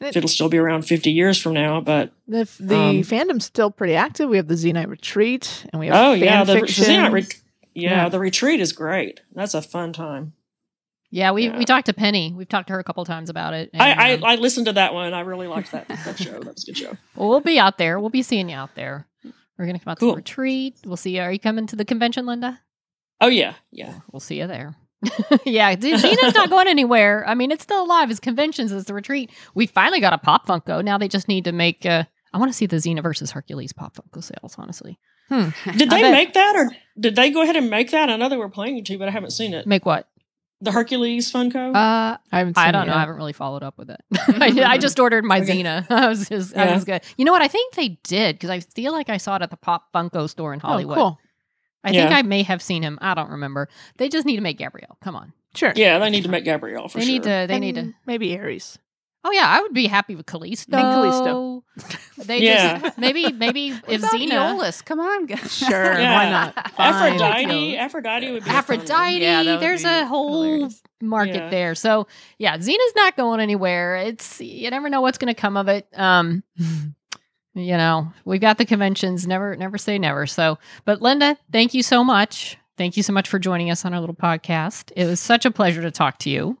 [0.00, 3.70] if it'll still be around fifty years from now, but The, the Um, fandom's still
[3.70, 4.28] pretty active.
[4.28, 6.84] We have the Z Night Retreat, and we have oh fan yeah, the, the fiction.
[6.84, 7.34] Xenon ret-
[7.80, 8.08] yeah, Yeah.
[8.08, 9.20] the retreat is great.
[9.34, 10.32] That's a fun time.
[11.10, 11.56] Yeah, we, Yeah.
[11.58, 12.34] we talked to Penny.
[12.36, 13.70] We've talked to her a couple times about it.
[13.72, 15.14] and, I, I um, I listened to that one.
[15.14, 16.32] I really liked that that show.
[16.32, 16.96] That was a good show.
[17.16, 17.98] well, we'll be out there.
[17.98, 19.06] We'll be seeing you out there.
[19.58, 20.76] We're gonna come out to the retreat.
[20.84, 21.22] We'll see you.
[21.22, 22.60] Are you coming to the convention, Linda?
[23.20, 24.00] Oh yeah, yeah.
[24.12, 24.76] We'll see you there.
[25.46, 27.24] yeah, Z- Xena's not going anywhere.
[27.26, 28.10] I mean, it's still alive.
[28.10, 29.30] As conventions as the retreat.
[29.54, 30.84] We finally got a Pop Funko.
[30.84, 31.86] Now they just need to make.
[31.86, 34.56] Uh, I want to see the Xena versus Hercules Pop Funko sales.
[34.58, 34.98] Honestly,
[35.30, 38.08] Did they make that, or did they go ahead and make that?
[38.10, 39.66] I know they were planning to, but I haven't seen it.
[39.66, 40.08] make what?
[40.60, 41.68] The Hercules Funko.
[41.72, 42.56] Uh, I haven't.
[42.56, 42.92] Seen I don't know.
[42.92, 42.96] yet.
[42.96, 44.00] I haven't really followed up with it.
[44.28, 45.62] I, I just ordered my Okay.
[45.62, 45.86] Xena.
[45.90, 47.02] I was just, I was good.
[47.16, 47.42] You know what?
[47.42, 50.28] I think they did because I feel like I saw it at the Pop Funko
[50.28, 50.98] store in Hollywood.
[50.98, 51.18] Oh, cool.
[51.84, 52.98] I think I may have seen him.
[53.00, 53.68] I don't remember.
[53.98, 54.98] They just need to make Gabrielle.
[55.00, 55.32] Come on.
[55.54, 55.72] Sure.
[55.76, 57.12] yeah, they need to make Gabrielle for they sure.
[57.12, 57.28] need to.
[57.28, 57.94] They And need to.
[58.04, 58.78] maybe Ares.
[59.24, 60.70] Oh yeah, I would be happy with Callisto.
[60.76, 61.64] Think Callisto.
[62.24, 62.78] They Yeah.
[62.78, 64.82] just maybe maybe What if about Xena Aeolus?
[64.82, 65.56] Come on, guys.
[65.56, 65.98] Sure.
[65.98, 66.14] Yeah.
[66.14, 66.70] Why not?
[66.76, 67.14] Fine.
[67.20, 67.76] Aphrodite.
[67.78, 68.80] Aphrodite would be a fun one.
[68.80, 70.82] Aphrodite, Yeah, would there's be a whole hilarious.
[71.00, 71.50] market Yeah.
[71.50, 71.74] there.
[71.74, 72.06] So
[72.38, 73.96] yeah, Xena's not going anywhere.
[73.96, 75.86] It's you never know what's going to come of it.
[75.96, 76.42] Um,
[77.54, 79.26] you know, we've got the conventions.
[79.26, 80.26] Never, never say never.
[80.26, 82.56] So, but Linda, thank you so much.
[82.76, 84.92] Thank you so much for joining us on our little podcast.
[84.96, 86.58] It was such a pleasure to talk to you.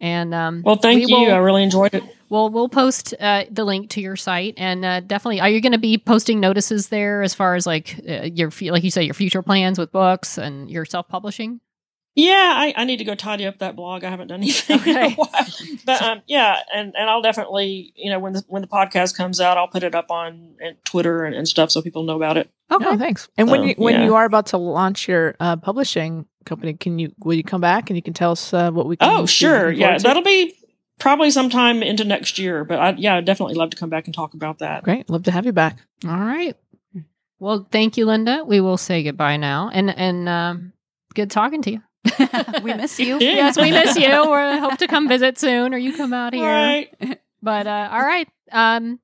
[0.00, 1.18] And um, Well, thank we you.
[1.26, 2.02] will- I really enjoyed it.
[2.28, 5.40] We'll we'll post uh, the link to your site and uh, definitely.
[5.40, 8.82] Are you going to be posting notices there as far as like uh, your like
[8.82, 11.60] you said your future plans with books and your self publishing?
[12.16, 14.02] Yeah, I, I need to go tidy up that blog.
[14.02, 15.30] I haven't done anything in a while.
[15.84, 19.38] But um, yeah, and, and I'll definitely, you know, when the when the podcast comes
[19.38, 22.50] out, I'll put it up on Twitter and, and stuff so people know about it.
[22.72, 22.84] Okay.
[22.86, 23.28] Oh, thanks.
[23.36, 24.04] And when you when yeah.
[24.04, 27.90] you are about to launch your uh, publishing company, can you will you come back
[27.90, 29.08] and you can tell us uh, what we can?
[29.10, 29.70] Oh, sure.
[29.70, 30.02] Yeah, to?
[30.02, 30.54] that'll be
[30.98, 32.64] probably sometime into next year.
[32.64, 34.82] But I, yeah, I'd definitely love to come back and talk about that.
[34.82, 35.10] great.
[35.10, 35.78] Love to have you back.
[36.06, 36.56] All right.
[37.38, 38.44] Well, thank you, Linda.
[38.46, 40.72] We will say goodbye now, and and um,
[41.14, 41.82] good talking to you.
[42.62, 43.18] we miss you.
[43.20, 43.34] Yeah.
[43.34, 44.08] Yes, we miss you.
[44.08, 46.44] We hope to come visit soon, or you come out here.
[46.44, 46.88] right.
[47.42, 48.26] But uh, all right.
[48.50, 48.98] Um,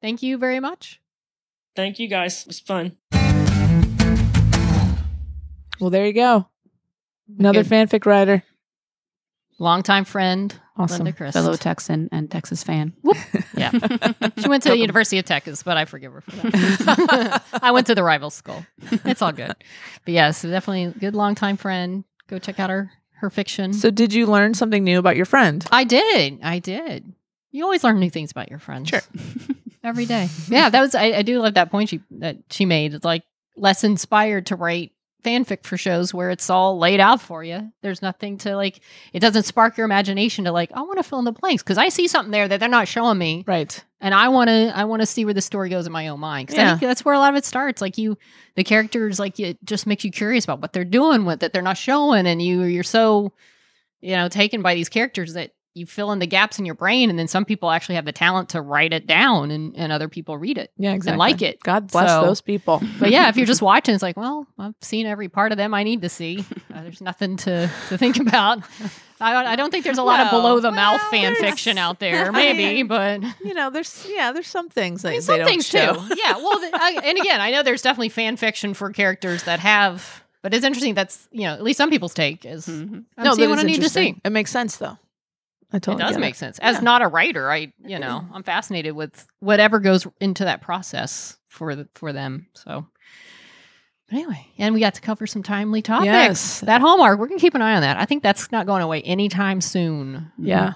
[0.00, 1.00] thank you very much.
[1.74, 2.42] Thank you guys.
[2.42, 2.96] It was fun.
[5.78, 6.48] Well, there you go.
[7.38, 7.72] Another Good.
[7.90, 8.42] fanfic writer.
[9.58, 11.04] Longtime friend, Awesome.
[11.04, 11.32] Linda Crist.
[11.32, 12.92] Fellow Texan and Texas fan.
[13.56, 13.70] Yeah.
[14.38, 17.42] She went to the University of Texas, but I forgive her for that.
[17.62, 18.66] I went to the rival school.
[19.06, 19.54] It's all good.
[20.04, 22.04] But yes, definitely a good longtime friend.
[22.28, 23.72] Go check out her her fiction.
[23.72, 25.66] So, did you learn something new about your friend?
[25.72, 26.40] I did.
[26.42, 27.14] I did.
[27.50, 28.90] You always learn new things about your friends.
[28.90, 29.00] Sure.
[29.82, 30.28] Every day.
[30.48, 32.92] Yeah, that was I, I do love that point she that she made.
[32.92, 33.22] It's like
[33.56, 34.92] less inspired to write
[35.24, 37.72] fanfic for shows where it's all laid out for you.
[37.82, 38.80] There's nothing to like
[39.12, 41.78] it doesn't spark your imagination to like, I want to fill in the blanks because
[41.78, 43.84] I see something there that they're not showing me Right.
[44.00, 46.20] and I want to I want to see where the story goes in my own
[46.20, 47.80] mind because I think that's where a lot of it starts.
[47.80, 48.16] Like you,
[48.54, 51.52] the characters, like it just makes you curious about what they're doing with it.
[51.52, 53.32] They're not showing, and you you're so
[54.00, 57.10] you know taken by these characters that you fill in the gaps in your brain,
[57.10, 60.08] and then some people actually have the talent to write it down, and and other
[60.08, 60.70] people read it.
[60.78, 61.12] Yeah, exactly.
[61.12, 61.60] And like it.
[61.62, 62.82] God bless So- those people.
[62.98, 65.74] But yeah, if you're just watching, it's like, well, I've seen every part of them
[65.74, 66.44] I need to see.
[66.74, 68.62] Uh, there's nothing to to think about.
[69.18, 71.78] I don't, I don't think there's a lot of below the mouth well, fan fiction
[71.78, 75.38] out there, maybe, but you know, there's yeah, there's some things that There's they some
[75.40, 75.94] don't things show.
[75.94, 76.14] too.
[76.16, 76.36] Yeah.
[76.36, 80.22] Well, the, I, and again, I know there's definitely fan fiction for characters that have,
[80.42, 80.94] but it's interesting.
[80.94, 83.04] That's you know at least some people's take is Mhm.
[83.16, 84.20] No, seeing that what is I need to see.
[84.22, 84.98] It makes sense though.
[85.72, 86.58] I It does get make sense.
[86.60, 86.80] As Yeah.
[86.82, 91.74] not a writer, I you know I'm fascinated with whatever goes into that process for
[91.74, 92.46] the, for them.
[92.54, 92.86] So.
[94.08, 96.06] But anyway, and we got to cover some timely topics.
[96.06, 96.60] Yes.
[96.60, 97.96] That Hallmark, we're gonna keep an eye on that.
[97.96, 100.30] I think that's not going away anytime soon.
[100.38, 100.74] Yeah.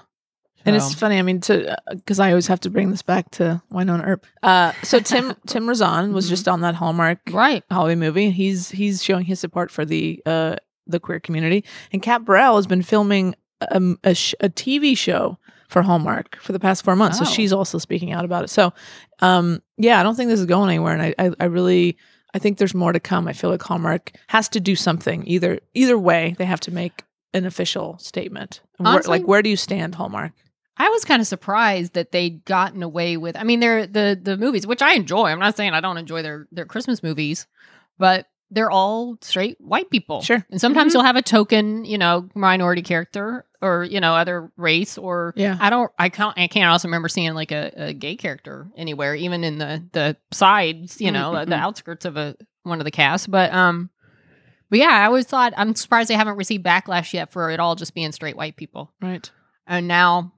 [0.63, 1.17] And it's funny.
[1.17, 4.27] I mean, to because I always have to bring this back to Wynonna Earp.
[4.43, 6.29] Uh, so Tim Tim Rozon was Mhm.
[6.29, 7.63] just on that Hallmark right.
[7.71, 8.29] Halloween movie.
[8.29, 11.63] He's he's showing his support for the uh the queer community.
[11.93, 15.37] And Kat Barrell has been filming a, a, sh- a TV show
[15.67, 17.19] for Hallmark for the past four months.
[17.21, 17.23] Oh.
[17.25, 18.49] So she's also speaking out about it.
[18.49, 18.73] So,
[19.19, 21.97] um, yeah, I don't think this is going anywhere, and I, I, I really,
[22.33, 23.27] I think there's more to come.
[23.27, 25.23] I feel like Hallmark has to do something.
[25.27, 27.03] Either either way, they have to make
[27.33, 28.61] an official statement.
[28.77, 30.33] Where, like, where do you stand, Hallmark?
[30.77, 33.37] I was kind of surprised that they'd gotten away with.
[33.37, 35.25] I mean, they're the the movies, which I enjoy.
[35.27, 37.47] I'm not saying I don't enjoy their their Christmas movies,
[37.99, 40.21] but they're all straight white people.
[40.21, 40.45] Sure.
[40.49, 40.95] And sometimes Mhm.
[40.95, 45.57] you'll have a token, you know, minority character or you know other race or Yeah.
[45.59, 45.91] I don't.
[45.99, 46.37] I can't.
[46.37, 50.17] I can't also remember seeing like a, a gay character anywhere, even in the the
[50.31, 51.59] sides, you know, the Mm-mm-mm.
[51.59, 53.29] outskirts of a one of the cast.
[53.29, 53.89] But um,
[54.69, 57.75] but yeah, I always thought I'm surprised they haven't received backlash yet for it all
[57.75, 58.93] just being straight white people.
[59.01, 59.29] Right.
[59.67, 60.33] And now,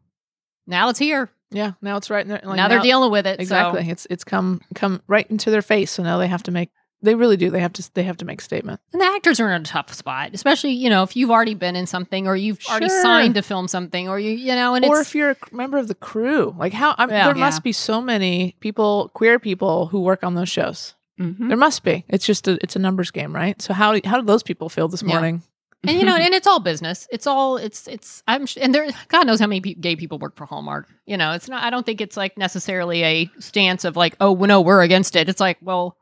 [0.68, 1.30] now it's here.
[1.52, 1.74] Yeah.
[1.82, 2.42] Now it's right in there.
[2.44, 3.40] Like now they're dealing with it.
[3.40, 3.86] Exactly.
[3.86, 3.92] So.
[3.92, 5.92] It's it's come come right into their face.
[5.92, 6.70] So now they have to make.
[7.04, 7.50] They really do.
[7.52, 7.94] They have to.
[7.94, 8.80] They have to make a statement.
[8.94, 11.76] And the actors are in a tough spot, especially you know if you've already been
[11.76, 15.02] in something or you've already signed to film something or you you know and or
[15.02, 17.26] it's if you're a member of the crew, like how I mean, Yeah.
[17.26, 17.42] there Yeah.
[17.42, 20.96] must be so many people, queer people, who work on those shows.
[21.20, 21.48] Mhm.
[21.50, 22.06] There must be.
[22.08, 23.62] It's just a it's a numbers game, right?
[23.62, 25.10] So how how do those people feel this Yeah.
[25.10, 25.44] morning?
[25.86, 27.08] and you know and it's all business.
[27.12, 30.18] It's all it's it's I'm sh- and there God knows how many pe- gay people
[30.18, 30.88] work for Hallmark.
[31.06, 31.62] You know it's not.
[31.64, 35.18] I don't think it's like necessarily a stance of like oh well, no we're against
[35.18, 35.28] it.
[35.28, 35.98] It's like well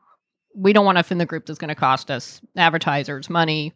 [0.54, 3.72] we don't want to offend the group that's going to cost us advertisers money,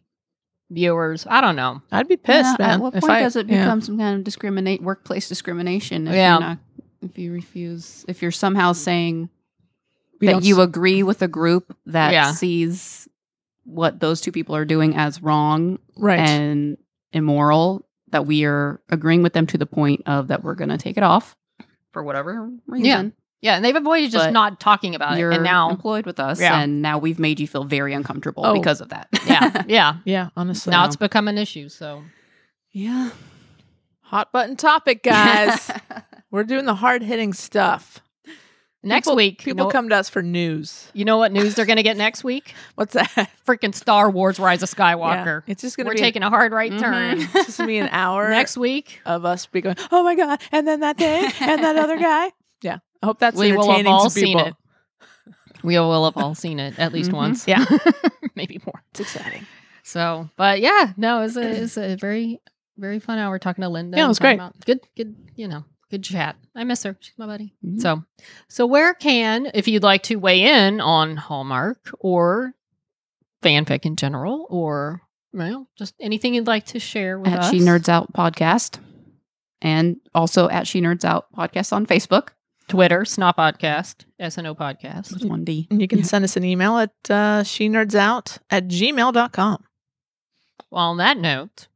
[0.69, 1.25] viewers.
[1.29, 1.81] I don't know.
[1.91, 2.69] I'd be pissed, Yeah, man.
[2.75, 3.63] At what if point I- does it yeah.
[3.63, 6.07] become some kind of discriminate workplace discrimination?
[6.07, 6.31] If Yeah.
[6.33, 6.57] You're not,
[7.01, 9.29] if you refuse, if you're somehow saying
[10.19, 12.31] We that you s- agree with a group that Yeah.
[12.31, 13.07] sees
[13.63, 16.19] what those two people are doing as wrong right?
[16.19, 16.77] and
[17.11, 20.77] immoral, that we are agreeing with them to the point of that we're going to
[20.77, 21.35] take it off
[21.91, 23.13] for whatever reason.
[23.41, 26.19] Yeah, and they've avoided just But not talking about it, You're and now employed with
[26.19, 26.59] us, Yeah.
[26.59, 28.53] and now we've made you feel very uncomfortable Oh.
[28.53, 29.07] because of that.
[29.27, 31.69] yeah yeah yeah, honestly, now it's become an issue.
[31.69, 32.03] So
[32.71, 33.11] yeah,
[34.01, 35.71] hot button topic, guys.
[36.31, 37.99] We're doing the hard hitting stuff.
[38.83, 40.89] next People- week, you people know, come to us for news.
[40.93, 42.53] you know what news they're going to get next week?
[42.75, 43.29] What's that?
[43.45, 45.43] Freaking Star Wars: Rise of Skywalker.
[45.45, 46.79] Yeah, it's just gonna We're be taking a hard right Mhm.
[46.79, 49.01] turn it's just gonna be an hour next week.
[49.05, 52.31] of us be going, oh my god, and then that day, and that other guy.
[52.61, 54.53] Yeah, I hope that's We will have all to seen it.
[55.63, 57.15] We will have all seen it at least Mhm.
[57.15, 57.47] once.
[57.47, 57.65] Yeah.
[58.35, 58.83] maybe more.
[58.91, 59.45] It's exciting.
[59.83, 62.39] So, but yeah, no, it's a it's a very
[62.77, 63.97] very fun hour talking to Linda.
[63.97, 64.35] Yeah, it was great.
[64.35, 66.35] about- good, good, you know, good chat.
[66.55, 66.95] I miss her.
[66.99, 67.55] She's my buddy.
[67.65, 67.81] Mhm.
[67.81, 68.03] So,
[68.47, 72.53] so where can if you'd like to weigh in on Hallmark or
[73.41, 75.01] fanfic in general, or
[75.33, 77.51] well, just anything you'd like to share with at us?
[77.51, 78.79] She Nerds Out podcast,
[79.61, 82.29] and also at She Nerds Out podcast on Facebook.
[82.67, 85.13] Twitter, Snot Podcast, SNO Podcast.
[85.13, 85.67] With one D.
[85.71, 86.05] And you can Yeah.
[86.05, 89.63] send us an email at uh, she nerds out at gmail.com.
[90.69, 91.67] Well, on that note,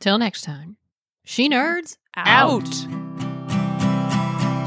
[0.00, 0.76] till next time,
[1.24, 2.66] she nerds Out.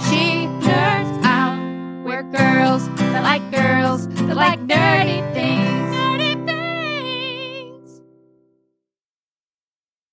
[0.10, 1.58] She nerds out.
[2.06, 5.79] We're girls that like girls that like dirty things.